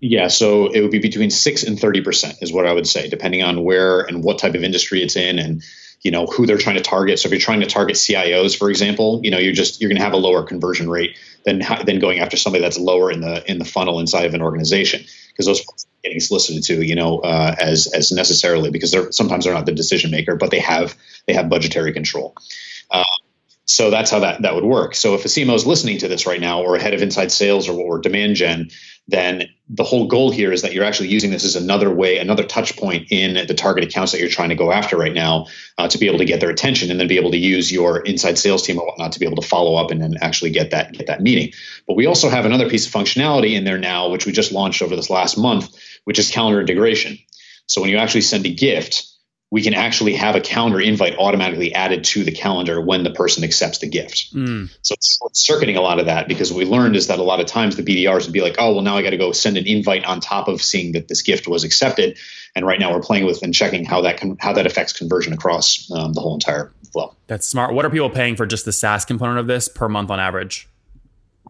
Yeah, 0.00 0.28
so 0.28 0.68
it 0.72 0.80
would 0.80 0.90
be 0.90 0.98
between 0.98 1.30
six 1.30 1.64
and 1.64 1.78
thirty 1.78 2.00
percent 2.00 2.38
is 2.40 2.52
what 2.52 2.66
I 2.66 2.72
would 2.72 2.86
say, 2.86 3.08
depending 3.08 3.42
on 3.42 3.64
where 3.64 4.00
and 4.00 4.22
what 4.22 4.38
type 4.38 4.54
of 4.54 4.62
industry 4.62 5.02
it's 5.02 5.16
in, 5.16 5.38
and 5.38 5.62
you 6.02 6.10
know 6.10 6.26
who 6.26 6.46
they're 6.46 6.58
trying 6.58 6.76
to 6.76 6.82
target. 6.82 7.18
So 7.18 7.26
if 7.26 7.32
you're 7.32 7.40
trying 7.40 7.60
to 7.60 7.66
target 7.66 7.96
CIOs, 7.96 8.56
for 8.56 8.70
example, 8.70 9.20
you 9.24 9.30
know 9.30 9.38
you're 9.38 9.52
just 9.52 9.80
you're 9.80 9.90
going 9.90 9.98
to 9.98 10.04
have 10.04 10.12
a 10.12 10.18
lower 10.18 10.44
conversion 10.44 10.88
rate 10.88 11.18
than 11.44 11.62
than 11.84 11.98
going 11.98 12.20
after 12.20 12.36
somebody 12.36 12.62
that's 12.62 12.78
lower 12.78 13.10
in 13.10 13.20
the 13.20 13.42
in 13.50 13.58
the 13.58 13.64
funnel 13.64 13.98
inside 13.98 14.26
of 14.26 14.34
an 14.34 14.42
organization 14.42 15.04
because 15.28 15.46
those 15.46 15.60
are 15.60 15.74
getting 16.04 16.20
solicited 16.20 16.62
to 16.64 16.86
you 16.86 16.94
know 16.94 17.18
uh, 17.18 17.54
as 17.58 17.88
as 17.92 18.12
necessarily 18.12 18.70
because 18.70 18.92
they're 18.92 19.10
sometimes 19.10 19.44
they're 19.44 19.54
not 19.54 19.66
the 19.66 19.72
decision 19.72 20.10
maker, 20.12 20.36
but 20.36 20.50
they 20.50 20.60
have 20.60 20.96
they 21.26 21.34
have 21.34 21.48
budgetary 21.48 21.92
control. 21.92 22.34
Uh, 22.90 23.04
so 23.70 23.90
that's 23.90 24.10
how 24.10 24.20
that, 24.20 24.42
that 24.42 24.54
would 24.54 24.64
work. 24.64 24.94
So 24.94 25.14
if 25.14 25.24
a 25.24 25.28
CMO 25.28 25.54
is 25.54 25.66
listening 25.66 25.98
to 25.98 26.08
this 26.08 26.26
right 26.26 26.40
now, 26.40 26.62
or 26.62 26.74
a 26.74 26.82
head 26.82 26.92
of 26.92 27.02
inside 27.02 27.30
sales 27.30 27.68
or, 27.68 27.74
what, 27.74 27.84
or 27.84 27.98
demand 28.00 28.34
gen, 28.34 28.70
then 29.06 29.48
the 29.68 29.84
whole 29.84 30.08
goal 30.08 30.30
here 30.30 30.52
is 30.52 30.62
that 30.62 30.72
you're 30.72 30.84
actually 30.84 31.08
using 31.08 31.30
this 31.30 31.44
as 31.44 31.56
another 31.56 31.92
way, 31.92 32.18
another 32.18 32.44
touch 32.44 32.76
point 32.76 33.10
in 33.10 33.46
the 33.46 33.54
target 33.54 33.84
accounts 33.84 34.12
that 34.12 34.20
you're 34.20 34.28
trying 34.28 34.48
to 34.48 34.56
go 34.56 34.72
after 34.72 34.96
right 34.96 35.14
now 35.14 35.46
uh, 35.78 35.88
to 35.88 35.98
be 35.98 36.06
able 36.06 36.18
to 36.18 36.24
get 36.24 36.40
their 36.40 36.50
attention 36.50 36.90
and 36.90 36.98
then 36.98 37.08
be 37.08 37.16
able 37.16 37.30
to 37.30 37.38
use 37.38 37.70
your 37.70 38.00
inside 38.00 38.38
sales 38.38 38.64
team 38.64 38.78
or 38.78 38.86
whatnot 38.86 39.12
to 39.12 39.20
be 39.20 39.26
able 39.26 39.40
to 39.40 39.46
follow 39.46 39.76
up 39.76 39.90
and 39.90 40.02
then 40.02 40.14
actually 40.20 40.50
get 40.50 40.70
that 40.70 40.92
get 40.92 41.06
that 41.06 41.20
meeting. 41.20 41.52
But 41.86 41.94
we 41.94 42.06
also 42.06 42.28
have 42.28 42.44
another 42.44 42.68
piece 42.68 42.86
of 42.86 42.92
functionality 42.92 43.52
in 43.52 43.64
there 43.64 43.78
now, 43.78 44.08
which 44.10 44.26
we 44.26 44.32
just 44.32 44.52
launched 44.52 44.82
over 44.82 44.96
this 44.96 45.10
last 45.10 45.38
month, 45.38 45.76
which 46.04 46.18
is 46.18 46.30
calendar 46.30 46.60
integration. 46.60 47.18
So 47.66 47.80
when 47.80 47.90
you 47.90 47.98
actually 47.98 48.22
send 48.22 48.46
a 48.46 48.54
gift, 48.54 49.09
we 49.50 49.62
can 49.62 49.74
actually 49.74 50.14
have 50.14 50.36
a 50.36 50.40
calendar 50.40 50.80
invite 50.80 51.16
automatically 51.18 51.74
added 51.74 52.04
to 52.04 52.22
the 52.22 52.30
calendar 52.30 52.80
when 52.80 53.02
the 53.02 53.10
person 53.10 53.42
accepts 53.42 53.78
the 53.78 53.88
gift. 53.88 54.32
Mm. 54.32 54.70
So 54.82 54.94
it's 54.94 55.18
circuiting 55.32 55.76
a 55.76 55.80
lot 55.80 55.98
of 55.98 56.06
that 56.06 56.28
because 56.28 56.52
what 56.52 56.58
we 56.58 56.64
learned 56.64 56.94
is 56.94 57.08
that 57.08 57.18
a 57.18 57.24
lot 57.24 57.40
of 57.40 57.46
times 57.46 57.74
the 57.76 57.82
BDRs 57.82 58.26
would 58.26 58.32
be 58.32 58.42
like, 58.42 58.56
oh, 58.58 58.74
well, 58.74 58.82
now 58.82 58.96
I 58.96 59.02
got 59.02 59.10
to 59.10 59.16
go 59.16 59.32
send 59.32 59.56
an 59.56 59.66
invite 59.66 60.04
on 60.04 60.20
top 60.20 60.46
of 60.46 60.62
seeing 60.62 60.92
that 60.92 61.08
this 61.08 61.22
gift 61.22 61.48
was 61.48 61.64
accepted. 61.64 62.16
And 62.54 62.64
right 62.64 62.78
now 62.78 62.92
we're 62.92 63.02
playing 63.02 63.26
with 63.26 63.42
and 63.42 63.52
checking 63.52 63.84
how 63.84 64.02
that 64.02 64.18
can, 64.18 64.36
how 64.38 64.52
that 64.52 64.66
affects 64.66 64.92
conversion 64.92 65.32
across 65.32 65.90
um, 65.90 66.12
the 66.12 66.20
whole 66.20 66.34
entire 66.34 66.72
flow. 66.92 67.16
That's 67.26 67.46
smart. 67.48 67.74
What 67.74 67.84
are 67.84 67.90
people 67.90 68.10
paying 68.10 68.36
for 68.36 68.46
just 68.46 68.64
the 68.64 68.72
SaaS 68.72 69.04
component 69.04 69.40
of 69.40 69.48
this 69.48 69.68
per 69.68 69.88
month 69.88 70.10
on 70.10 70.20
average? 70.20 70.68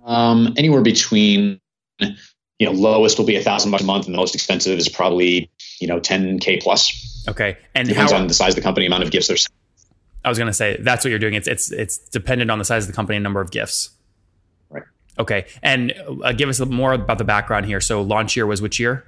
Um, 0.05 0.55
anywhere 0.57 0.81
between, 0.81 1.61
you 2.01 2.67
know, 2.67 2.73
lowest 2.73 3.19
will 3.19 3.27
be 3.27 3.37
a 3.37 3.43
thousand 3.43 3.73
bucks 3.73 3.83
a 3.83 3.87
month 3.87 4.07
and 4.07 4.15
the 4.15 4.19
most 4.19 4.35
expensive 4.35 4.79
is 4.79 4.89
probably, 4.89 5.51
you 5.81 5.87
know, 5.87 6.01
10K 6.01 6.63
plus. 6.63 7.10
Okay, 7.29 7.59
and 7.75 7.89
depends 7.89 8.13
how, 8.13 8.19
on 8.19 8.27
the 8.27 8.35
size 8.35 8.51
of 8.51 8.57
the 8.57 8.63
company, 8.63 8.87
amount 8.87 9.03
of 9.03 9.11
gifts 9.11 9.29
there's. 9.29 9.49
I 10.25 10.29
was 10.29 10.39
going 10.39 10.49
to 10.49 10.55
say 10.55 10.77
that's 10.81 11.05
what 11.05 11.11
you're 11.11 11.19
doing. 11.19 11.35
It's 11.35 11.49
it's 11.49 11.71
it's 11.71 11.99
dependent 11.99 12.51
on 12.51 12.59
the 12.59 12.65
size 12.65 12.85
of 12.85 12.89
the 12.89 12.97
company 12.97 13.17
and 13.17 13.23
number 13.23 13.41
of 13.41 13.51
gifts. 13.51 13.91
Right. 14.69 14.85
Okay, 15.19 15.47
and 15.63 15.95
uh, 16.25 16.33
give 16.33 16.49
us 16.49 16.61
more 16.61 16.93
about 16.93 17.19
the 17.19 17.25
background 17.25 17.67
here. 17.67 17.81
So 17.81 18.03
launch 18.03 18.37
year 18.37 18.47
was 18.47 18.63
which 18.63 18.79
year? 18.79 19.05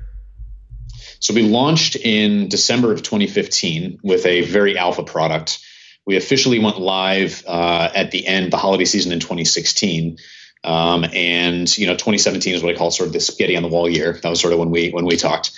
So 1.20 1.34
we 1.34 1.42
launched 1.42 1.96
in 1.96 2.48
December 2.48 2.92
of 2.92 3.02
2015 3.02 4.00
with 4.02 4.26
a 4.26 4.42
very 4.42 4.76
alpha 4.76 5.04
product. 5.04 5.60
We 6.04 6.16
officially 6.16 6.58
went 6.58 6.80
live 6.80 7.44
uh, 7.46 7.90
at 7.94 8.10
the 8.10 8.26
end, 8.26 8.52
the 8.52 8.56
holiday 8.56 8.84
season 8.84 9.12
in 9.12 9.20
2016. 9.20 10.18
Um, 10.64 11.04
and 11.04 11.78
you 11.78 11.86
know, 11.86 11.94
2017 11.94 12.54
is 12.54 12.62
what 12.62 12.74
I 12.74 12.78
call 12.78 12.90
sort 12.90 13.06
of 13.08 13.12
the 13.12 13.20
spaghetti 13.20 13.56
on 13.56 13.62
the 13.62 13.68
wall 13.68 13.88
year. 13.88 14.18
That 14.22 14.28
was 14.28 14.40
sort 14.40 14.52
of 14.52 14.58
when 14.58 14.70
we 14.70 14.90
when 14.90 15.04
we 15.04 15.16
talked 15.16 15.52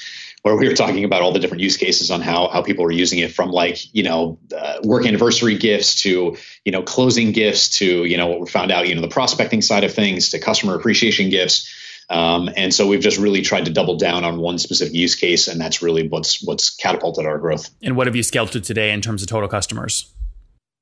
where 0.44 0.56
we 0.56 0.68
were 0.68 0.74
talking 0.74 1.04
about 1.04 1.22
all 1.22 1.32
the 1.32 1.38
different 1.38 1.62
use 1.62 1.78
cases 1.78 2.10
on 2.10 2.20
how 2.20 2.48
how 2.48 2.62
people 2.62 2.84
were 2.84 2.92
using 2.92 3.18
it 3.18 3.32
from 3.32 3.50
like 3.50 3.78
you 3.94 4.02
know 4.02 4.38
uh, 4.56 4.76
work 4.84 5.06
anniversary 5.06 5.56
gifts 5.56 6.02
to 6.02 6.36
you 6.64 6.72
know 6.72 6.82
closing 6.82 7.32
gifts 7.32 7.78
to 7.78 8.04
you 8.04 8.16
know 8.16 8.26
what 8.26 8.40
we 8.40 8.46
found 8.46 8.70
out 8.70 8.86
you 8.86 8.94
know 8.94 9.00
the 9.00 9.08
prospecting 9.08 9.62
side 9.62 9.84
of 9.84 9.92
things 9.92 10.30
to 10.30 10.38
customer 10.38 10.74
appreciation 10.74 11.30
gifts. 11.30 11.80
Um, 12.10 12.50
and 12.54 12.74
so 12.74 12.86
we've 12.86 13.00
just 13.00 13.16
really 13.16 13.40
tried 13.40 13.64
to 13.64 13.72
double 13.72 13.96
down 13.96 14.24
on 14.24 14.38
one 14.38 14.58
specific 14.58 14.92
use 14.92 15.14
case 15.14 15.48
and 15.48 15.58
that's 15.58 15.80
really 15.80 16.06
what's 16.06 16.44
what's 16.44 16.68
catapulted 16.68 17.24
our 17.24 17.38
growth. 17.38 17.70
And 17.82 17.96
what 17.96 18.06
have 18.06 18.14
you 18.14 18.22
scaled 18.22 18.52
to 18.52 18.60
today 18.60 18.92
in 18.92 19.00
terms 19.00 19.22
of 19.22 19.28
total 19.28 19.48
customers? 19.48 20.12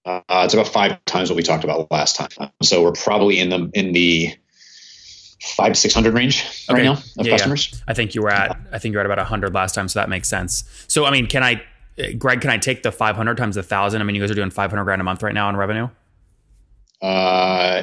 Uh, 0.05 0.21
it's 0.29 0.55
about 0.55 0.67
five 0.67 1.05
times 1.05 1.31
what 1.31 1.37
we 1.37 1.45
talked 1.45 1.63
about 1.63 1.89
last 1.93 2.17
time. 2.17 2.51
So 2.65 2.83
we're 2.83 2.91
probably 2.91 3.39
in 3.39 3.51
the 3.51 3.71
in 3.73 3.93
the 3.93 4.35
five 5.43 5.77
six 5.77 5.93
hundred 5.93 6.15
range 6.15 6.45
okay. 6.71 6.75
right 6.75 6.85
now 6.85 6.93
of 6.93 7.27
yeah, 7.27 7.33
customers. 7.33 7.71
Yeah. 7.73 7.79
I 7.89 7.95
think 7.95 8.15
you 8.15 8.23
were 8.23 8.31
at 8.31 8.57
I 8.73 8.79
think 8.79 8.93
you 8.93 8.99
were 8.99 9.05
at 9.05 9.11
about 9.11 9.27
hundred 9.27 9.53
last 9.55 9.75
time, 9.75 9.89
so 9.89 9.99
that 9.99 10.09
makes 10.09 10.29
sense. 10.29 10.65
So 10.87 11.05
I 11.05 11.11
mean, 11.11 11.27
can 11.27 11.43
I, 11.43 11.63
Greg? 12.19 12.41
Can 12.41 12.51
I 12.51 12.59
take 12.59 12.83
the 12.83 12.93
five 12.93 13.17
hundred 13.17 13.37
times 13.37 13.57
a 13.57 13.63
thousand? 13.63 14.01
I 14.01 14.05
mean, 14.05 14.15
you 14.15 14.23
guys 14.23 14.31
are 14.31 14.35
doing 14.35 14.51
five 14.51 14.71
hundred 14.71 14.85
grand 14.85 15.01
a 15.01 15.05
month 15.05 15.23
right 15.23 15.35
now 15.35 15.49
in 15.49 15.57
revenue. 15.57 15.89
Uh, 17.01 17.83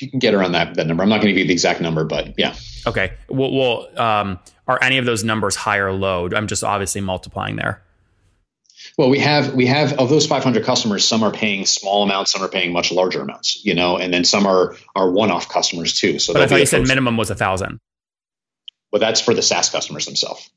you 0.00 0.08
can 0.08 0.20
get 0.20 0.34
around 0.34 0.52
that 0.52 0.74
that 0.74 0.86
number. 0.86 1.02
I'm 1.02 1.08
not 1.08 1.16
going 1.16 1.28
to 1.28 1.32
give 1.32 1.38
you 1.38 1.48
the 1.48 1.52
exact 1.52 1.80
number, 1.80 2.04
but 2.04 2.38
yeah. 2.38 2.54
Okay. 2.86 3.12
Well, 3.28 3.52
well 3.52 4.00
um, 4.00 4.38
are 4.68 4.78
any 4.82 4.98
of 4.98 5.06
those 5.06 5.24
numbers 5.24 5.56
high 5.56 5.78
or 5.78 5.92
low? 5.92 6.28
I'm 6.34 6.46
just 6.46 6.62
obviously 6.62 7.00
multiplying 7.00 7.56
there. 7.56 7.82
Well, 8.96 9.10
we 9.10 9.18
have 9.18 9.54
we 9.54 9.66
have 9.66 9.94
of 9.94 10.08
those 10.08 10.26
500 10.26 10.64
customers, 10.64 11.04
some 11.04 11.22
are 11.22 11.32
paying 11.32 11.66
small 11.66 12.02
amounts, 12.02 12.32
some 12.32 12.42
are 12.42 12.48
paying 12.48 12.72
much 12.72 12.92
larger 12.92 13.20
amounts, 13.22 13.64
you 13.64 13.74
know, 13.74 13.98
and 13.98 14.12
then 14.12 14.24
some 14.24 14.46
are 14.46 14.76
are 14.94 15.10
one-off 15.10 15.48
customers 15.48 15.98
too. 15.98 16.18
So 16.18 16.32
but 16.32 16.42
I 16.42 16.46
thought 16.46 16.60
you 16.60 16.66
said 16.66 16.86
minimum 16.86 17.16
was 17.16 17.30
a 17.30 17.34
thousand. 17.34 17.80
Well, 18.92 19.00
that's 19.00 19.20
for 19.20 19.34
the 19.34 19.42
SaaS 19.42 19.70
customers 19.70 20.06
themselves. 20.06 20.48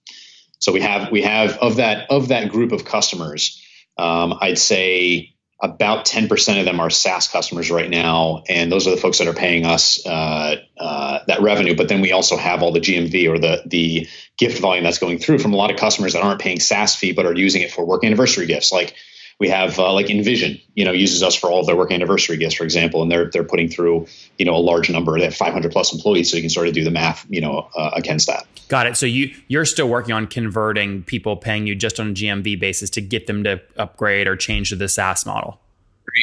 So 0.60 0.72
we 0.72 0.82
have 0.82 1.12
we 1.12 1.22
have 1.24 1.58
of 1.58 1.78
that 1.78 2.10
of 2.12 2.28
that 2.30 2.50
group 2.50 2.72
of 2.72 2.86
customers, 2.86 3.64
um, 3.98 4.38
I'd 4.42 4.60
say 4.60 5.34
about 5.62 6.06
10% 6.06 6.60
of 6.60 6.66
them 6.66 6.80
are 6.80 6.90
SaaS 6.90 7.28
customers 7.28 7.72
right 7.72 7.90
now. 7.90 8.44
And 8.48 8.72
those 8.72 8.88
are 8.88 8.92
the 8.92 9.02
folks 9.02 9.18
that 9.18 9.28
are 9.28 9.34
paying 9.34 9.66
us 9.66 10.06
uh, 10.06 10.58
uh, 10.78 11.20
that 11.28 11.42
revenue. 11.42 11.76
But 11.76 11.90
then 11.90 12.02
we 12.02 12.12
also 12.12 12.38
have 12.38 12.62
all 12.62 12.72
the 12.72 12.80
GMV 12.80 13.28
or 13.30 13.40
the, 13.40 13.64
the 13.66 14.08
gift 14.38 14.60
volume 14.60 14.84
that's 14.84 15.00
going 15.00 15.18
through 15.18 15.40
from 15.40 15.54
a 15.54 15.58
lot 15.58 15.72
of 15.72 15.78
customers 15.78 16.14
that 16.14 16.22
aren't 16.22 16.40
paying 16.40 16.60
SaaS 16.60 16.96
fee, 16.96 17.12
but 17.12 17.26
are 17.26 17.36
using 17.36 17.62
it 17.62 17.72
for 17.72 17.86
work 17.86 18.04
anniversary 18.04 18.46
gifts. 18.46 18.72
Like 18.72 18.96
we 19.40 19.50
have 19.50 19.78
uh, 19.78 19.94
like 19.94 20.08
InVision, 20.08 20.62
you 20.74 20.86
know, 20.86 20.92
uses 20.92 21.22
us 21.22 21.36
for 21.36 21.50
all 21.50 21.60
of 21.60 21.68
their 21.68 21.76
work 21.76 21.92
anniversary 21.92 22.38
gifts, 22.38 22.56
for 22.56 22.64
example, 22.64 23.02
and 23.02 23.12
they're 23.12 23.30
they're 23.30 23.44
putting 23.44 23.70
through 23.70 24.08
you 24.38 24.46
know 24.46 24.56
a 24.56 24.58
large 24.58 24.90
number. 24.90 25.18
They 25.18 25.26
have 25.26 25.36
500 25.36 25.72
plus 25.72 25.94
employees, 25.94 26.32
so 26.32 26.38
you 26.38 26.44
can 26.44 26.50
sort 26.50 26.68
of 26.68 26.74
do 26.74 26.84
the 26.84 26.92
math, 26.92 27.26
you 27.30 27.42
know, 27.42 27.70
uh, 27.76 27.92
against 27.94 28.28
that. 28.28 28.46
Got 28.68 28.88
it. 28.88 28.98
So 28.98 29.06
you 29.06 29.34
you're 29.48 29.66
still 29.66 29.90
working 29.90 30.14
on 30.14 30.28
converting 30.28 31.04
people 31.04 31.38
paying 31.38 31.68
you 31.68 31.76
just 31.76 32.00
on 32.00 32.10
a 32.10 32.14
GMV 32.14 32.60
basis 32.60 32.90
to 32.92 33.02
get 33.02 33.28
them 33.28 33.44
to 33.44 33.62
upgrade 33.78 34.28
or 34.28 34.36
change 34.36 34.70
to 34.70 34.76
the 34.76 34.90
SaaS 34.90 35.26
model. 35.26 35.60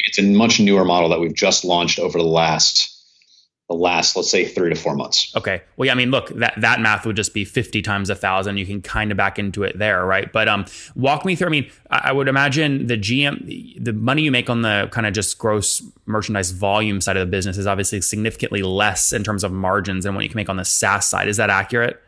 It's 0.06 0.18
a 0.18 0.22
much 0.22 0.60
newer 0.60 0.84
model 0.84 1.10
that 1.10 1.20
we've 1.20 1.34
just 1.34 1.64
launched 1.64 1.98
over 1.98 2.18
the 2.18 2.24
last 2.24 2.93
the 3.68 3.74
last 3.74 4.14
let's 4.14 4.30
say 4.30 4.44
three 4.44 4.68
to 4.68 4.76
four 4.76 4.94
months. 4.94 5.34
Okay. 5.34 5.62
Well 5.76 5.86
yeah 5.86 5.92
i 5.92 5.94
mean 5.94 6.10
look 6.10 6.28
that 6.30 6.54
that 6.58 6.80
math 6.80 7.06
would 7.06 7.16
just 7.16 7.32
be 7.32 7.44
50 7.44 7.80
times 7.82 8.10
a 8.10 8.14
thousand. 8.14 8.58
You 8.58 8.66
can 8.66 8.82
kind 8.82 9.10
of 9.10 9.16
back 9.16 9.38
into 9.38 9.62
it 9.62 9.78
there 9.78 10.04
right? 10.04 10.30
But 10.30 10.48
um 10.48 10.66
walk 10.94 11.24
me 11.24 11.34
through 11.34 11.46
i 11.46 11.50
mean 11.50 11.70
i 11.90 12.12
would 12.12 12.28
imagine 12.28 12.86
the 12.86 12.96
gm 12.96 13.82
the 13.82 13.92
money 13.92 14.22
you 14.22 14.30
make 14.30 14.50
on 14.50 14.62
the 14.62 14.88
kind 14.92 15.06
of 15.06 15.14
just 15.14 15.38
gross 15.38 15.82
merchandise 16.06 16.50
volume 16.50 17.00
side 17.00 17.16
of 17.16 17.26
the 17.26 17.30
business 17.30 17.56
is 17.56 17.66
obviously 17.66 18.00
significantly 18.00 18.62
less 18.62 19.12
in 19.12 19.24
terms 19.24 19.44
of 19.44 19.52
margins 19.52 20.04
than 20.04 20.14
what 20.14 20.24
you 20.24 20.30
can 20.30 20.36
make 20.36 20.48
on 20.48 20.56
the 20.56 20.64
saas 20.64 21.06
side. 21.06 21.28
Is 21.28 21.38
that 21.38 21.50
accurate? 21.50 22.02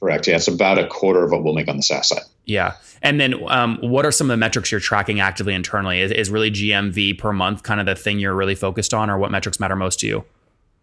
Correct. 0.00 0.28
Yeah 0.28 0.36
it's 0.36 0.48
about 0.48 0.78
a 0.78 0.86
quarter 0.86 1.24
of 1.24 1.30
what 1.30 1.42
we'll 1.42 1.54
make 1.54 1.68
on 1.68 1.76
the 1.76 1.82
saas 1.82 2.08
side. 2.08 2.22
Yeah. 2.44 2.74
And 3.02 3.20
then 3.20 3.34
um, 3.48 3.78
what 3.80 4.06
are 4.06 4.12
some 4.12 4.30
of 4.30 4.34
the 4.34 4.36
metrics 4.36 4.70
you're 4.70 4.80
tracking 4.80 5.18
actively 5.20 5.52
internally? 5.52 6.00
Is, 6.00 6.12
is 6.12 6.30
really 6.30 6.50
gmv 6.50 7.18
per 7.18 7.32
month 7.32 7.62
kind 7.62 7.80
of 7.80 7.86
the 7.86 7.96
thing 7.96 8.18
you're 8.18 8.34
really 8.34 8.54
focused 8.54 8.92
on 8.92 9.08
or 9.08 9.18
what 9.18 9.30
metrics 9.30 9.58
matter 9.58 9.74
most 9.74 10.00
to 10.00 10.06
you 10.06 10.24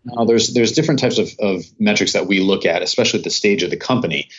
no, 0.05 0.25
there's 0.25 0.53
there's 0.53 0.73
different 0.73 0.99
types 0.99 1.17
of, 1.17 1.29
of 1.39 1.63
metrics 1.79 2.13
that 2.13 2.27
we 2.27 2.39
look 2.39 2.65
at, 2.65 2.81
especially 2.81 3.19
at 3.19 3.23
the 3.23 3.29
stage 3.29 3.63
of 3.63 3.69
the 3.69 3.77
company. 3.77 4.29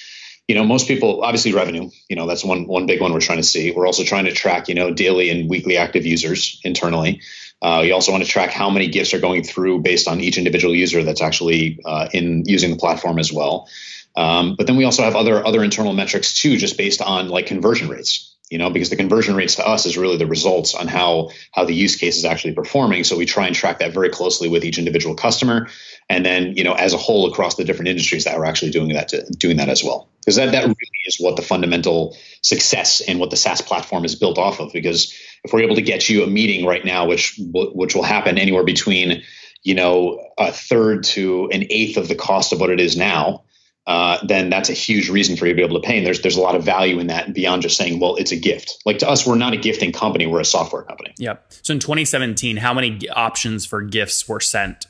You 0.47 0.55
know, 0.55 0.65
most 0.65 0.87
people 0.87 1.25
obviously 1.25 1.55
revenue. 1.55 1.91
You 2.09 2.17
know, 2.17 2.27
that's 2.27 2.45
one 2.45 2.67
one 2.67 2.87
big 2.87 3.01
one 3.01 3.13
we're 3.13 3.21
trying 3.21 3.39
to 3.39 3.45
see. 3.45 3.71
We're 3.71 3.87
also 3.87 4.05
trying 4.05 4.27
to 4.27 4.33
track 4.33 4.69
you 4.69 4.75
know 4.75 4.93
daily 4.93 5.31
and 5.31 5.49
weekly 5.49 5.77
active 5.77 6.05
users 6.05 6.61
internally. 6.65 7.23
Uh, 7.63 7.81
we 7.83 7.93
also 7.93 8.13
want 8.13 8.23
to 8.23 8.29
track 8.29 8.51
how 8.51 8.69
many 8.69 8.89
gifts 8.89 9.15
are 9.15 9.21
going 9.21 9.43
through 9.43 9.81
based 9.81 10.07
on 10.07 10.21
each 10.21 10.37
individual 10.37 10.75
user 10.75 11.03
that's 11.03 11.23
actually 11.23 11.81
uh, 11.87 12.09
in 12.13 12.43
using 12.45 12.71
the 12.71 12.77
platform 12.77 13.19
as 13.19 13.33
well. 13.33 13.69
Um, 14.17 14.55
but 14.57 14.67
then 14.67 14.77
we 14.77 14.85
also 14.85 15.03
have 15.03 15.17
other 15.17 15.45
other 15.47 15.65
internal 15.65 15.95
metrics 15.95 16.41
too, 16.41 16.59
just 16.59 16.77
based 16.77 17.01
on 17.01 17.29
like 17.29 17.47
conversion 17.47 17.89
rates 17.89 18.34
you 18.55 18.59
know 18.59 18.71
because 18.71 18.89
the 18.89 18.95
conversion 18.95 19.35
rates 19.35 19.57
to 19.57 19.67
us 19.67 19.85
is 19.85 19.99
really 19.99 20.17
the 20.17 20.29
results 20.29 20.77
on 20.77 20.87
how 20.87 21.31
how 21.51 21.65
the 21.65 21.75
use 21.75 21.97
case 21.97 22.17
is 22.17 22.25
actually 22.25 22.55
performing. 22.55 23.03
So 23.03 23.17
we 23.17 23.27
try 23.27 23.49
and 23.49 23.57
track 23.57 23.81
that 23.81 23.93
very 23.93 24.11
closely 24.11 24.49
with 24.49 24.65
each 24.65 24.79
individual 24.79 25.17
customer. 25.17 25.67
And 26.09 26.25
then 26.25 26.57
you 26.57 26.63
know 26.63 26.75
as 26.75 26.95
a 26.95 26.97
whole 26.97 27.29
across 27.29 27.57
the 27.57 27.65
different 27.65 27.89
industries 27.89 28.23
that 28.27 28.37
are 28.37 28.45
actually 28.45 28.71
doing 28.71 28.91
that 28.91 29.09
to, 29.09 29.25
doing 29.33 29.57
that 29.57 29.69
as 29.69 29.83
well. 29.83 30.09
Because 30.21 30.37
that, 30.37 30.53
that 30.53 30.63
really 30.63 31.01
is 31.07 31.17
what 31.19 31.35
the 31.35 31.43
fundamental 31.43 32.17
success 32.43 33.01
and 33.01 33.19
what 33.19 33.31
the 33.31 33.37
SaaS 33.37 33.61
platform 33.61 34.05
is 34.05 34.15
built 34.15 34.39
off 34.39 34.61
of. 34.61 34.73
Because 34.73 35.13
if 35.43 35.53
we're 35.53 35.63
able 35.63 35.75
to 35.75 35.83
get 35.83 36.09
you 36.09 36.23
a 36.23 36.29
meeting 36.29 36.65
right 36.65 36.85
now 36.85 37.09
which 37.09 37.35
which 37.53 37.97
will 37.97 38.05
happen 38.05 38.39
anywhere 38.39 38.63
between 38.63 39.25
you 39.65 39.75
know 39.75 40.25
a 40.39 40.53
third 40.53 41.03
to 41.03 41.51
an 41.51 41.65
eighth 41.71 41.97
of 41.97 42.07
the 42.07 42.15
cost 42.15 42.53
of 42.53 42.61
what 42.61 42.71
it 42.71 42.79
is 42.79 42.97
now 42.97 43.44
uh, 43.87 44.19
then 44.27 44.49
that's 44.49 44.71
a 44.71 44.73
huge 44.73 45.11
reason 45.11 45.37
for 45.37 45.47
you 45.47 45.53
to 45.53 45.57
be 45.57 45.63
able 45.63 45.81
to 45.81 45.87
pay. 45.87 45.99
And 45.99 46.07
there's 46.07 46.23
there's 46.23 46.37
a 46.37 46.41
lot 46.41 46.55
of 46.55 46.65
value 46.65 46.99
in 47.01 47.09
that 47.09 47.35
beyond 47.35 47.63
just 47.63 47.77
saying, 47.77 48.01
well, 48.01 48.17
it's 48.17 48.33
a 48.33 48.37
gift. 48.37 48.83
Like 48.87 48.99
to 48.99 49.09
us, 49.09 49.27
we're 49.27 49.37
not 49.37 49.53
a 49.53 49.59
gifting 49.59 49.93
company; 49.93 50.27
we're 50.27 50.41
a 50.41 50.45
software 50.45 50.83
company. 50.83 51.15
Yep. 51.19 51.53
So 51.63 51.75
in 51.75 51.81
2017, 51.81 52.57
how 52.57 52.73
many 52.73 53.09
options 53.11 53.67
for 53.67 53.83
gifts 53.83 54.27
were 54.29 54.41
sent? 54.41 54.87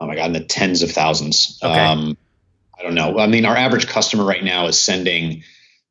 Oh 0.00 0.06
my 0.06 0.14
god, 0.14 0.26
in 0.26 0.32
the 0.32 0.40
tens 0.40 0.82
of 0.82 0.92
thousands. 0.92 1.58
Okay. 1.62 1.78
Um, 1.78 2.16
I 2.78 2.82
don't 2.82 2.94
know. 2.94 3.18
I 3.18 3.26
mean, 3.26 3.44
our 3.44 3.56
average 3.56 3.88
customer 3.88 4.24
right 4.24 4.42
now 4.42 4.66
is 4.66 4.78
sending 4.78 5.42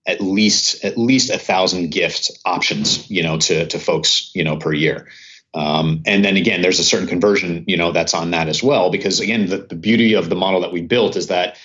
at 0.07 0.21
least 0.21 0.83
at 0.83 0.97
least 0.97 1.29
a 1.29 1.37
thousand 1.37 1.91
gift 1.91 2.31
options, 2.45 3.09
you 3.11 3.21
know, 3.21 3.37
to 3.37 3.67
to 3.67 3.79
folks, 3.79 4.31
you 4.33 4.43
know, 4.43 4.57
per 4.57 4.73
year. 4.73 5.07
Um, 5.53 6.03
and 6.05 6.23
then 6.23 6.37
again, 6.37 6.61
there's 6.61 6.79
a 6.79 6.83
certain 6.83 7.07
conversion, 7.07 7.65
you 7.67 7.77
know, 7.77 7.91
that's 7.91 8.13
on 8.13 8.31
that 8.31 8.47
as 8.47 8.61
well. 8.61 8.91
Because 8.91 9.19
again, 9.19 9.47
the, 9.47 9.57
the 9.57 9.75
beauty 9.75 10.13
of 10.13 10.29
the 10.29 10.35
model 10.35 10.61
that 10.61 10.71
we 10.71 10.81
built 10.81 11.15
is 11.15 11.27
that 11.27 11.57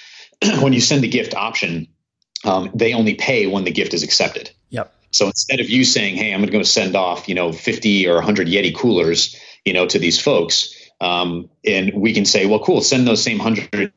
when 0.60 0.72
you 0.72 0.80
send 0.80 1.02
the 1.02 1.08
gift 1.08 1.34
option, 1.34 1.88
um, 2.44 2.70
they 2.74 2.94
only 2.94 3.14
pay 3.14 3.46
when 3.46 3.64
the 3.64 3.70
gift 3.70 3.94
is 3.94 4.02
accepted. 4.02 4.50
Yep. 4.70 4.92
So 5.10 5.26
instead 5.26 5.60
of 5.60 5.70
you 5.70 5.84
saying, 5.84 6.16
"Hey, 6.16 6.32
I'm 6.32 6.40
going 6.40 6.50
to 6.50 6.58
go 6.58 6.62
send 6.62 6.96
off, 6.96 7.28
you 7.28 7.34
know, 7.34 7.52
50 7.52 8.08
or 8.08 8.16
100 8.16 8.48
Yeti 8.48 8.74
coolers, 8.74 9.36
you 9.64 9.72
know, 9.72 9.86
to 9.86 9.98
these 9.98 10.20
folks," 10.20 10.74
um, 11.00 11.48
and 11.64 11.92
we 11.94 12.12
can 12.12 12.24
say, 12.24 12.46
"Well, 12.46 12.58
cool, 12.58 12.80
send 12.80 13.06
those 13.06 13.22
same 13.22 13.38
100, 13.38 13.92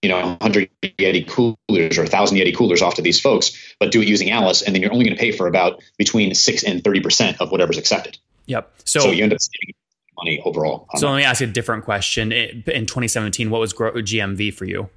you 0.00 0.08
know, 0.08 0.36
100 0.40 0.70
Yeti 0.82 1.28
coolers 1.28 1.98
or 1.98 2.02
1,000 2.02 2.38
Yeti 2.38 2.56
coolers 2.56 2.80
off 2.80 2.94
to 2.94 3.02
these 3.02 3.20
folks, 3.20 3.52
but 3.78 3.92
do 3.92 4.00
it 4.00 4.08
using 4.08 4.30
Alyce, 4.30 4.62
and 4.62 4.74
then 4.74 4.80
you're 4.80 4.92
only 4.92 5.04
going 5.04 5.16
to 5.16 5.20
pay 5.20 5.32
for 5.32 5.46
about 5.46 5.82
between 5.98 6.34
six 6.34 6.64
and 6.64 6.82
30 6.82 7.00
percent 7.00 7.40
of 7.40 7.52
whatever's 7.52 7.78
accepted." 7.78 8.16
Yep. 8.46 8.72
So, 8.84 9.00
so 9.00 9.10
you 9.10 9.22
end 9.24 9.32
up 9.32 9.40
saving 9.40 9.74
money 10.16 10.42
overall. 10.44 10.86
So 10.96 11.10
let 11.10 11.16
me 11.16 11.24
ask 11.24 11.40
you 11.40 11.46
a 11.46 11.50
different 11.50 11.84
question. 11.84 12.32
In 12.32 12.62
2017, 12.64 13.50
what 13.50 13.60
was 13.60 13.72
GMV 13.72 14.52
for 14.54 14.64
you? 14.64 14.88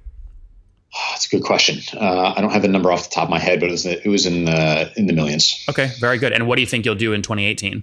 It's 1.14 1.26
a 1.26 1.28
good 1.28 1.42
question. 1.42 1.78
Uh, 2.00 2.34
I 2.36 2.40
don't 2.40 2.50
have 2.50 2.62
the 2.62 2.68
number 2.68 2.90
off 2.90 3.08
the 3.08 3.14
top 3.14 3.24
of 3.24 3.30
my 3.30 3.38
head, 3.38 3.60
but 3.60 3.68
it 3.68 3.72
was 3.72 3.86
it 3.86 4.06
was 4.06 4.24
in 4.24 4.44
the 4.44 4.92
in 4.96 5.06
the 5.06 5.12
millions. 5.12 5.64
Okay, 5.68 5.90
very 5.98 6.18
good. 6.18 6.32
And 6.32 6.46
what 6.46 6.56
do 6.56 6.62
you 6.62 6.66
think 6.66 6.84
you'll 6.84 6.94
do 6.94 7.12
in 7.12 7.22
2018? 7.22 7.82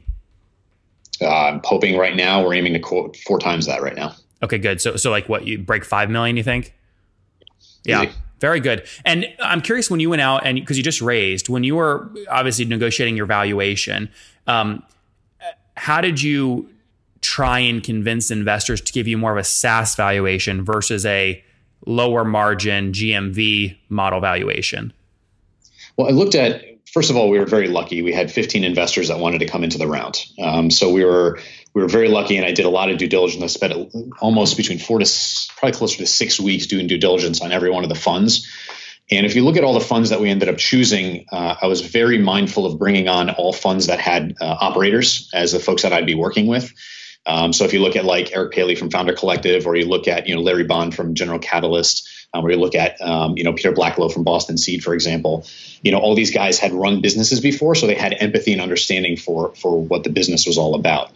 Uh, 1.21 1.27
I'm 1.27 1.61
hoping 1.63 1.97
right 1.97 2.15
now 2.15 2.43
we're 2.43 2.55
aiming 2.55 2.73
to 2.73 2.79
quote 2.79 3.17
four 3.17 3.39
times 3.39 3.65
that 3.67 3.81
right 3.81 3.95
now. 3.95 4.15
Okay, 4.41 4.57
good. 4.57 4.81
So 4.81 4.95
so 4.95 5.11
like 5.11 5.29
what 5.29 5.45
you 5.45 5.59
break 5.59 5.85
five 5.85 6.09
million? 6.09 6.37
You 6.37 6.43
think? 6.43 6.73
Yeah. 7.85 8.03
Easy. 8.03 8.13
Very 8.39 8.59
good. 8.59 8.85
And 9.05 9.27
I'm 9.39 9.61
curious 9.61 9.89
when 9.89 10.01
you 10.01 10.09
went 10.09 10.21
out 10.21 10.45
and 10.45 10.59
because 10.59 10.75
you 10.75 10.83
just 10.83 11.01
raised, 11.01 11.47
when 11.47 11.63
you 11.63 11.75
were 11.75 12.11
obviously 12.29 12.65
negotiating 12.65 13.15
your 13.15 13.25
valuation, 13.25 14.09
um, 14.47 14.83
how 15.83 15.99
did 15.99 16.21
you 16.21 16.69
try 17.19 17.59
and 17.59 17.83
convince 17.83 18.31
investors 18.31 18.79
to 18.79 18.93
give 18.93 19.05
you 19.05 19.17
more 19.17 19.33
of 19.33 19.37
a 19.37 19.43
SaaS 19.43 19.95
valuation 19.95 20.63
versus 20.63 21.05
a 21.05 21.43
lower 21.85 22.23
margin 22.23 22.93
GMV 22.93 23.75
model 23.89 24.21
valuation? 24.21 24.93
Well, 25.97 26.07
I 26.07 26.11
looked 26.11 26.35
at 26.35 26.63
first 26.93 27.09
of 27.09 27.17
all, 27.17 27.29
we 27.29 27.37
were 27.37 27.45
very 27.45 27.67
lucky. 27.67 28.01
We 28.01 28.13
had 28.13 28.31
15 28.31 28.63
investors 28.63 29.09
that 29.09 29.19
wanted 29.19 29.39
to 29.39 29.45
come 29.45 29.65
into 29.65 29.77
the 29.77 29.85
round, 29.85 30.25
um, 30.41 30.71
so 30.71 30.89
we 30.89 31.03
were 31.03 31.37
we 31.73 31.81
were 31.81 31.89
very 31.89 32.07
lucky. 32.07 32.37
And 32.37 32.45
I 32.45 32.53
did 32.53 32.63
a 32.63 32.69
lot 32.69 32.89
of 32.89 32.97
due 32.97 33.09
diligence. 33.09 33.43
I 33.43 33.47
spent 33.47 33.93
almost 34.21 34.55
between 34.55 34.79
four 34.79 34.99
to 34.99 35.05
probably 35.57 35.77
closer 35.77 35.97
to 35.97 36.05
six 36.05 36.39
weeks 36.39 36.65
doing 36.67 36.87
due 36.87 36.97
diligence 36.97 37.41
on 37.41 37.51
every 37.51 37.69
one 37.69 37.83
of 37.83 37.89
the 37.89 37.95
funds. 37.95 38.47
And 39.11 39.25
if 39.25 39.35
you 39.35 39.43
look 39.43 39.57
at 39.57 39.63
all 39.63 39.73
the 39.73 39.81
funds 39.81 40.09
that 40.09 40.21
we 40.21 40.29
ended 40.29 40.49
up 40.49 40.57
choosing, 40.57 41.25
uh, 41.31 41.55
I 41.61 41.67
was 41.67 41.81
very 41.81 42.17
mindful 42.17 42.65
of 42.65 42.79
bringing 42.79 43.07
on 43.07 43.29
all 43.29 43.51
funds 43.51 43.87
that 43.87 43.99
had 43.99 44.35
uh, 44.39 44.45
operators 44.59 45.29
as 45.33 45.51
the 45.51 45.59
folks 45.59 45.81
that 45.83 45.93
I'd 45.93 46.05
be 46.05 46.15
working 46.15 46.47
with. 46.47 46.71
Um, 47.25 47.53
so 47.53 47.63
if 47.65 47.73
you 47.73 47.81
look 47.81 47.95
at 47.95 48.05
like 48.05 48.35
Eric 48.35 48.53
Paley 48.53 48.75
from 48.75 48.89
Founder 48.89 49.13
Collective, 49.13 49.65
or 49.65 49.75
you 49.75 49.85
look 49.85 50.07
at 50.07 50.27
you 50.27 50.35
know 50.35 50.41
Larry 50.41 50.63
Bohn 50.63 50.91
from 50.91 51.15
General 51.15 51.39
Catalyst, 51.39 52.09
um, 52.33 52.45
or 52.45 52.51
you 52.51 52.57
look 52.57 52.75
at 52.75 52.99
um, 53.01 53.37
you 53.37 53.43
know 53.43 53.53
Peter 53.53 53.71
Blacklow 53.71 54.09
from 54.09 54.23
Boston 54.23 54.57
Seed, 54.57 54.83
for 54.83 54.93
example, 54.93 55.45
you 55.83 55.91
know 55.91 55.99
all 55.99 56.15
these 56.15 56.31
guys 56.31 56.59
had 56.59 56.73
run 56.73 57.01
businesses 57.01 57.39
before, 57.39 57.75
so 57.75 57.87
they 57.87 57.95
had 57.95 58.13
empathy 58.19 58.51
and 58.51 58.61
understanding 58.61 59.15
for 59.15 59.55
for 59.55 59.81
what 59.81 60.03
the 60.03 60.09
business 60.09 60.45
was 60.45 60.57
all 60.57 60.75
about. 60.75 61.11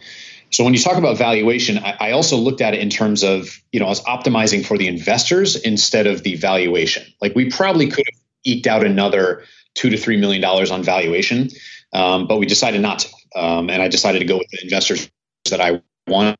So 0.50 0.64
when 0.64 0.72
you 0.72 0.80
talk 0.80 0.96
about 0.96 1.18
valuation, 1.18 1.78
I, 1.78 1.96
I, 2.00 2.10
also 2.12 2.36
looked 2.36 2.60
at 2.60 2.74
it 2.74 2.80
in 2.80 2.88
terms 2.88 3.22
of, 3.22 3.60
you 3.70 3.80
know, 3.80 3.86
I 3.86 3.90
was 3.90 4.02
optimizing 4.04 4.64
for 4.64 4.78
the 4.78 4.88
investors 4.88 5.56
instead 5.56 6.06
of 6.06 6.22
the 6.22 6.36
valuation. 6.36 7.04
Like 7.20 7.34
we 7.34 7.50
probably 7.50 7.88
could 7.88 8.04
have 8.10 8.20
eked 8.44 8.66
out 8.66 8.84
another 8.84 9.44
two 9.74 9.90
to 9.90 9.96
three 9.96 10.16
million 10.16 10.40
dollars 10.40 10.70
on 10.70 10.82
valuation, 10.82 11.50
um, 11.92 12.26
but 12.26 12.38
we 12.38 12.46
decided 12.46 12.80
not 12.80 13.00
to. 13.00 13.08
Um, 13.36 13.68
and 13.68 13.82
I 13.82 13.88
decided 13.88 14.20
to 14.20 14.24
go 14.24 14.38
with 14.38 14.48
the 14.50 14.60
investors 14.62 15.10
that 15.50 15.60
I 15.60 15.82
wanted 16.06 16.38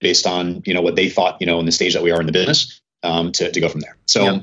based 0.00 0.26
on 0.26 0.62
you 0.66 0.74
know 0.74 0.82
what 0.82 0.94
they 0.96 1.08
thought 1.08 1.40
you 1.40 1.46
know 1.46 1.58
in 1.60 1.64
the 1.64 1.72
stage 1.72 1.94
that 1.94 2.02
we 2.02 2.10
are 2.10 2.20
in 2.20 2.26
the 2.26 2.32
business 2.32 2.80
um, 3.02 3.32
to, 3.32 3.50
to 3.50 3.60
go 3.60 3.68
from 3.68 3.80
there. 3.80 3.96
So. 4.06 4.24
Yeah. 4.24 4.40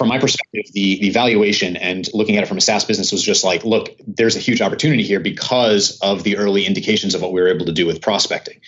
From 0.00 0.08
my 0.08 0.18
perspective, 0.18 0.64
the 0.72 0.98
the 0.98 1.10
valuation 1.10 1.76
and 1.76 2.08
looking 2.14 2.38
at 2.38 2.42
it 2.42 2.46
from 2.46 2.56
a 2.56 2.62
SaaS 2.62 2.86
business 2.86 3.12
was 3.12 3.22
just 3.22 3.44
like, 3.44 3.66
look, 3.66 3.90
there's 4.06 4.34
a 4.34 4.38
huge 4.38 4.62
opportunity 4.62 5.02
here 5.02 5.20
because 5.20 5.98
of 6.00 6.22
the 6.22 6.38
early 6.38 6.64
indications 6.64 7.14
of 7.14 7.20
what 7.20 7.34
we 7.34 7.40
were 7.42 7.48
able 7.48 7.66
to 7.66 7.72
do 7.72 7.86
with 7.86 8.00
prospecting, 8.00 8.62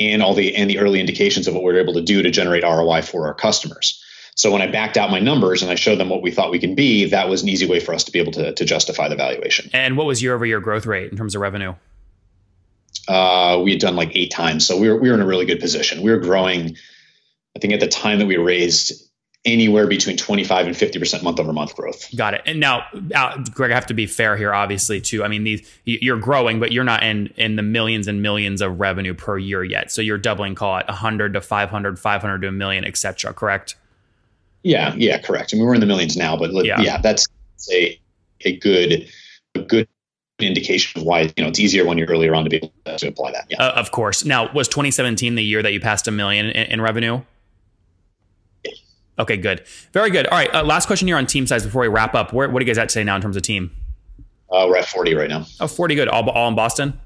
and 0.00 0.22
all 0.22 0.32
the 0.32 0.56
and 0.56 0.70
the 0.70 0.78
early 0.78 0.98
indications 0.98 1.46
of 1.46 1.52
what 1.52 1.62
we 1.62 1.74
were 1.74 1.78
able 1.78 1.92
to 1.92 2.00
do 2.00 2.22
to 2.22 2.30
generate 2.30 2.62
ROI 2.62 3.02
for 3.02 3.26
our 3.26 3.34
customers. 3.34 4.02
So 4.34 4.50
when 4.50 4.62
I 4.62 4.66
backed 4.68 4.96
out 4.96 5.10
my 5.10 5.18
numbers 5.18 5.60
and 5.60 5.70
I 5.70 5.74
showed 5.74 5.96
them 5.96 6.08
what 6.08 6.22
we 6.22 6.30
thought 6.30 6.50
we 6.50 6.58
can 6.58 6.74
be, 6.74 7.04
that 7.10 7.28
was 7.28 7.42
an 7.42 7.50
easy 7.50 7.66
way 7.66 7.80
for 7.80 7.92
us 7.92 8.04
to 8.04 8.10
be 8.10 8.18
able 8.18 8.32
to, 8.32 8.54
to 8.54 8.64
justify 8.64 9.08
the 9.08 9.16
valuation. 9.16 9.68
And 9.74 9.98
what 9.98 10.06
was 10.06 10.22
year 10.22 10.34
over 10.34 10.46
year 10.46 10.60
growth 10.60 10.86
rate 10.86 11.10
in 11.12 11.18
terms 11.18 11.34
of 11.34 11.42
revenue? 11.42 11.74
Uh, 13.06 13.60
we 13.62 13.72
had 13.72 13.80
done 13.80 13.94
like 13.94 14.16
eight 14.16 14.30
times, 14.30 14.66
so 14.66 14.78
we 14.78 14.88
were 14.88 14.96
we 14.96 15.10
were 15.10 15.14
in 15.14 15.20
a 15.20 15.26
really 15.26 15.44
good 15.44 15.60
position. 15.60 16.00
We 16.00 16.10
were 16.10 16.20
growing. 16.20 16.78
I 17.54 17.58
think 17.60 17.74
at 17.74 17.80
the 17.80 17.88
time 17.88 18.20
that 18.20 18.26
we 18.26 18.38
raised 18.38 19.07
anywhere 19.48 19.86
between 19.86 20.16
25 20.16 20.66
and 20.66 20.76
50% 20.76 21.22
month 21.22 21.40
over 21.40 21.52
month 21.52 21.74
growth. 21.74 22.14
Got 22.14 22.34
it. 22.34 22.42
And 22.46 22.60
now, 22.60 22.86
uh, 23.14 23.42
Greg, 23.52 23.70
I 23.70 23.74
have 23.74 23.86
to 23.86 23.94
be 23.94 24.06
fair 24.06 24.36
here, 24.36 24.54
obviously, 24.54 25.00
too. 25.00 25.24
I 25.24 25.28
mean, 25.28 25.44
these 25.44 25.68
you're 25.84 26.18
growing, 26.18 26.60
but 26.60 26.72
you're 26.72 26.84
not 26.84 27.02
in 27.02 27.28
in 27.36 27.56
the 27.56 27.62
millions 27.62 28.08
and 28.08 28.22
millions 28.22 28.60
of 28.60 28.78
revenue 28.78 29.14
per 29.14 29.38
year 29.38 29.64
yet. 29.64 29.90
So 29.90 30.02
you're 30.02 30.18
doubling, 30.18 30.54
call 30.54 30.78
it 30.78 30.86
100 30.88 31.34
to 31.34 31.40
500, 31.40 31.98
500 31.98 32.42
to 32.42 32.48
a 32.48 32.52
million, 32.52 32.84
et 32.84 32.96
cetera, 32.96 33.32
correct? 33.32 33.76
Yeah, 34.62 34.94
yeah, 34.96 35.18
correct. 35.18 35.52
I 35.52 35.56
mean, 35.56 35.66
we're 35.66 35.74
in 35.74 35.80
the 35.80 35.86
millions 35.86 36.16
now, 36.16 36.36
but 36.36 36.52
yeah, 36.64 36.80
yeah 36.80 37.00
that's 37.00 37.26
a 37.72 37.98
a 38.42 38.56
good 38.56 39.08
a 39.54 39.60
good 39.62 39.88
indication 40.38 41.00
of 41.00 41.06
why 41.06 41.22
you 41.22 41.42
know 41.42 41.48
it's 41.48 41.58
easier 41.58 41.84
when 41.84 41.98
you're 41.98 42.08
earlier 42.08 42.34
on 42.34 42.44
to 42.44 42.50
be 42.50 42.56
able 42.56 42.98
to 42.98 43.08
apply 43.08 43.32
that. 43.32 43.46
Yeah, 43.48 43.62
uh, 43.62 43.72
of 43.72 43.90
course. 43.90 44.24
Now, 44.24 44.52
was 44.52 44.68
2017 44.68 45.34
the 45.34 45.42
year 45.42 45.62
that 45.62 45.72
you 45.72 45.80
passed 45.80 46.06
a 46.08 46.10
million 46.10 46.46
in, 46.46 46.72
in 46.72 46.80
revenue? 46.80 47.22
Okay, 49.18 49.36
good. 49.36 49.64
Very 49.92 50.10
good. 50.10 50.26
All 50.26 50.38
right. 50.38 50.52
Uh, 50.54 50.62
last 50.64 50.86
question 50.86 51.08
here 51.08 51.16
on 51.16 51.26
team 51.26 51.46
size 51.46 51.64
before 51.64 51.82
we 51.82 51.88
wrap 51.88 52.14
up. 52.14 52.32
Where, 52.32 52.48
what 52.48 52.60
do 52.60 52.64
you 52.64 52.70
guys 52.70 52.78
at 52.78 52.90
say 52.90 53.02
now 53.04 53.16
in 53.16 53.22
terms 53.22 53.36
of 53.36 53.42
team? 53.42 53.70
Uh, 54.50 54.66
we're 54.68 54.76
at 54.76 54.86
40 54.86 55.14
right 55.14 55.28
now. 55.28 55.44
Oh, 55.60 55.66
40. 55.66 55.94
Good. 55.94 56.08
All, 56.08 56.28
all 56.30 56.48
in 56.48 56.54
Boston? 56.54 57.00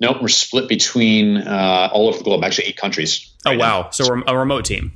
Nope. 0.00 0.18
We're 0.22 0.28
split 0.28 0.68
between 0.68 1.36
uh, 1.36 1.90
all 1.92 2.08
over 2.08 2.18
the 2.18 2.24
globe, 2.24 2.42
actually, 2.44 2.68
eight 2.68 2.76
countries. 2.76 3.30
Oh, 3.44 3.50
right 3.50 3.56
oh, 3.56 3.60
wow. 3.60 3.80
Now. 3.82 3.90
So 3.90 4.22
a 4.26 4.36
remote 4.36 4.64
team. 4.64 4.92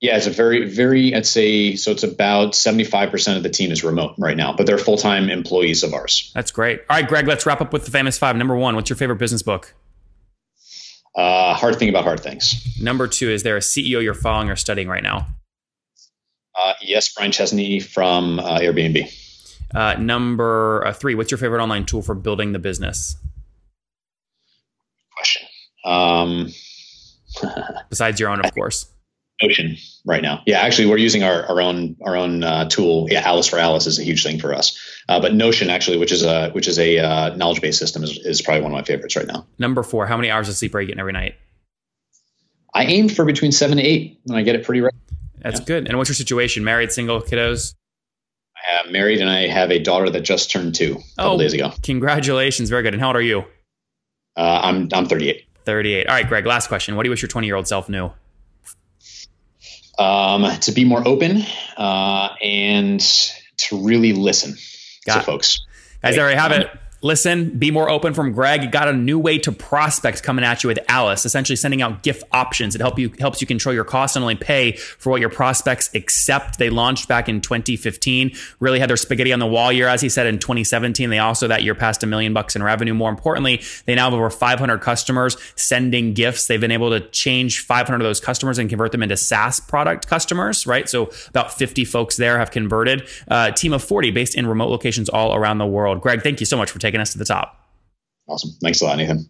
Yeah, 0.00 0.16
it's 0.16 0.26
a 0.26 0.30
very, 0.30 0.66
very, 0.66 1.14
I'd 1.14 1.26
say, 1.26 1.76
so 1.76 1.90
it's 1.90 2.02
about 2.02 2.52
75% 2.52 3.36
of 3.36 3.42
the 3.42 3.50
team 3.50 3.70
is 3.70 3.84
remote 3.84 4.14
right 4.16 4.36
now, 4.36 4.54
but 4.54 4.64
they're 4.64 4.78
full 4.78 4.96
time 4.96 5.28
employees 5.28 5.82
of 5.82 5.92
ours. 5.92 6.32
That's 6.34 6.50
great. 6.50 6.80
All 6.88 6.96
right, 6.96 7.06
Greg, 7.06 7.28
let's 7.28 7.44
wrap 7.44 7.60
up 7.60 7.74
with 7.74 7.84
the 7.84 7.90
famous 7.90 8.16
five. 8.16 8.34
Number 8.34 8.56
one, 8.56 8.74
what's 8.74 8.88
your 8.88 8.96
favorite 8.96 9.16
business 9.16 9.42
book? 9.42 9.74
Uh, 11.16 11.54
hard 11.54 11.76
thing 11.76 11.88
about 11.88 12.04
hard 12.04 12.20
things. 12.20 12.54
Number 12.80 13.08
two, 13.08 13.30
is 13.30 13.42
there 13.42 13.56
a 13.56 13.60
CEO 13.60 14.02
you're 14.02 14.14
following 14.14 14.48
or 14.50 14.56
studying 14.56 14.88
right 14.88 15.02
now? 15.02 15.26
Uh, 16.56 16.74
yes, 16.80 17.12
Brian 17.12 17.32
Chesky 17.32 17.82
from 17.82 18.38
uh, 18.38 18.58
Airbnb. 18.58 19.12
Uh, 19.74 19.94
number 19.94 20.84
uh, 20.86 20.92
three, 20.92 21.14
what's 21.14 21.30
your 21.30 21.38
favorite 21.38 21.62
online 21.62 21.86
tool 21.86 22.02
for 22.02 22.14
building 22.14 22.52
the 22.52 22.58
business? 22.58 23.16
Question. 25.16 25.46
Um, 25.84 26.48
Besides 27.88 28.20
your 28.20 28.30
own, 28.30 28.44
of 28.44 28.52
course. 28.54 28.86
Notion 29.42 29.76
right 30.04 30.22
now. 30.22 30.42
Yeah, 30.46 30.60
actually, 30.60 30.88
we're 30.88 30.98
using 30.98 31.22
our, 31.22 31.44
our 31.46 31.60
own 31.60 31.96
our 32.04 32.14
own 32.14 32.44
uh, 32.44 32.68
tool. 32.68 33.06
Yeah, 33.10 33.26
Alyce 33.26 33.46
for 33.46 33.58
Alyce 33.58 33.86
is 33.86 33.98
a 33.98 34.02
huge 34.02 34.22
thing 34.22 34.38
for 34.38 34.52
us. 34.52 34.78
Uh, 35.10 35.18
but 35.18 35.34
Notion, 35.34 35.70
actually, 35.70 35.98
which 35.98 36.12
is 36.12 36.22
a 36.22 36.50
which 36.50 36.68
is 36.68 36.78
a 36.78 36.98
uh, 36.98 37.34
knowledge 37.34 37.60
based 37.60 37.80
system, 37.80 38.04
is, 38.04 38.16
is 38.18 38.40
probably 38.40 38.62
one 38.62 38.70
of 38.70 38.76
my 38.76 38.84
favorites 38.84 39.16
right 39.16 39.26
now. 39.26 39.44
Number 39.58 39.82
four, 39.82 40.06
how 40.06 40.16
many 40.16 40.30
hours 40.30 40.48
of 40.48 40.54
sleep 40.54 40.72
are 40.72 40.80
you 40.80 40.86
getting 40.86 41.00
every 41.00 41.12
night? 41.12 41.34
I 42.72 42.84
aim 42.84 43.08
for 43.08 43.24
between 43.24 43.50
seven 43.50 43.78
to 43.78 43.82
eight, 43.82 44.20
and 44.28 44.36
I 44.36 44.42
get 44.42 44.54
it 44.54 44.64
pretty 44.64 44.82
right. 44.82 44.94
That's 45.40 45.58
yeah. 45.58 45.66
good. 45.66 45.88
And 45.88 45.98
what's 45.98 46.08
your 46.08 46.14
situation? 46.14 46.62
Married, 46.62 46.92
single, 46.92 47.20
kiddos? 47.20 47.74
I 48.54 48.86
am 48.86 48.92
married, 48.92 49.20
and 49.20 49.28
I 49.28 49.48
have 49.48 49.72
a 49.72 49.80
daughter 49.80 50.08
that 50.10 50.20
just 50.20 50.48
turned 50.52 50.76
two 50.76 50.92
a 50.92 51.16
couple 51.16 51.32
oh, 51.32 51.38
days 51.38 51.54
ago. 51.54 51.72
Congratulations! 51.82 52.70
Very 52.70 52.84
good. 52.84 52.94
And 52.94 53.00
how 53.00 53.08
old 53.08 53.16
are 53.16 53.20
you? 53.20 53.40
Uh, 54.36 54.60
I'm 54.62 54.88
I'm 54.92 55.06
38. 55.06 55.44
38. 55.64 56.06
All 56.06 56.14
right, 56.14 56.28
Greg. 56.28 56.46
Last 56.46 56.68
question. 56.68 56.94
What 56.94 57.02
do 57.02 57.08
you 57.08 57.10
wish 57.10 57.20
your 57.20 57.28
20 57.28 57.48
year 57.48 57.56
old 57.56 57.66
self 57.66 57.88
knew? 57.88 58.12
Um, 59.98 60.48
to 60.60 60.70
be 60.70 60.84
more 60.84 61.02
open 61.04 61.42
uh, 61.76 62.28
and 62.40 63.00
to 63.56 63.84
really 63.84 64.12
listen 64.12 64.54
Got 65.06 65.22
it. 65.22 65.24
folks. 65.24 65.60
Guys, 66.02 66.16
there 66.16 66.30
you 66.30 66.36
have 66.36 66.52
it 66.52 66.68
listen, 67.02 67.58
be 67.58 67.70
more 67.70 67.88
open 67.88 68.14
from 68.14 68.32
Greg. 68.32 68.70
Got 68.70 68.88
a 68.88 68.92
new 68.92 69.18
way 69.18 69.38
to 69.38 69.52
prospect 69.52 70.22
coming 70.22 70.44
at 70.44 70.62
you 70.62 70.68
with 70.68 70.78
Alyce, 70.88 71.24
essentially 71.24 71.56
sending 71.56 71.82
out 71.82 72.02
gift 72.02 72.24
options. 72.32 72.74
It 72.74 72.80
help 72.80 72.98
you 72.98 73.12
helps 73.18 73.40
you 73.40 73.46
control 73.46 73.74
your 73.74 73.84
costs 73.84 74.16
and 74.16 74.22
only 74.22 74.36
pay 74.36 74.72
for 74.72 75.10
what 75.10 75.20
your 75.20 75.30
prospects 75.30 75.90
accept. 75.94 76.58
They 76.58 76.70
launched 76.70 77.08
back 77.08 77.28
in 77.28 77.40
2015. 77.40 78.32
Really 78.58 78.80
had 78.80 78.90
their 78.90 78.96
spaghetti 78.96 79.32
on 79.32 79.38
the 79.38 79.46
wall 79.46 79.72
year, 79.72 79.88
as 79.88 80.00
he 80.00 80.08
said 80.08 80.26
in 80.26 80.38
2017. 80.38 81.10
They 81.10 81.18
also 81.18 81.48
that 81.48 81.62
year 81.62 81.74
passed 81.74 82.02
a 82.02 82.06
million 82.06 82.32
bucks 82.32 82.54
in 82.56 82.62
revenue. 82.62 82.94
More 82.94 83.10
importantly, 83.10 83.62
they 83.86 83.94
now 83.94 84.04
have 84.04 84.14
over 84.14 84.30
500 84.30 84.78
customers 84.78 85.36
sending 85.56 86.14
gifts. 86.14 86.46
They've 86.46 86.60
been 86.60 86.70
able 86.70 86.90
to 86.90 87.00
change 87.00 87.60
500 87.64 87.96
of 87.96 88.02
those 88.02 88.20
customers 88.20 88.58
and 88.58 88.68
convert 88.68 88.92
them 88.92 89.02
into 89.02 89.16
SaaS 89.16 89.60
product 89.60 90.06
customers. 90.06 90.66
Right, 90.66 90.88
so 90.88 91.10
about 91.28 91.52
50 91.52 91.84
folks 91.84 92.16
there 92.16 92.38
have 92.38 92.50
converted. 92.50 93.08
Uh, 93.28 93.50
team 93.50 93.72
of 93.72 93.82
40 93.82 94.10
based 94.10 94.34
in 94.34 94.46
remote 94.46 94.68
locations 94.68 95.08
all 95.08 95.34
around 95.34 95.58
the 95.58 95.66
world. 95.66 96.00
Greg, 96.00 96.22
thank 96.22 96.40
you 96.40 96.46
so 96.46 96.56
much 96.56 96.70
for 96.70 96.78
taking 96.78 96.89
taking 96.90 97.00
us 97.00 97.12
to 97.12 97.18
the 97.18 97.24
top. 97.24 97.56
Awesome. 98.28 98.50
Thanks 98.60 98.80
a 98.80 98.84
lot, 98.84 98.98
Nathan. 98.98 99.28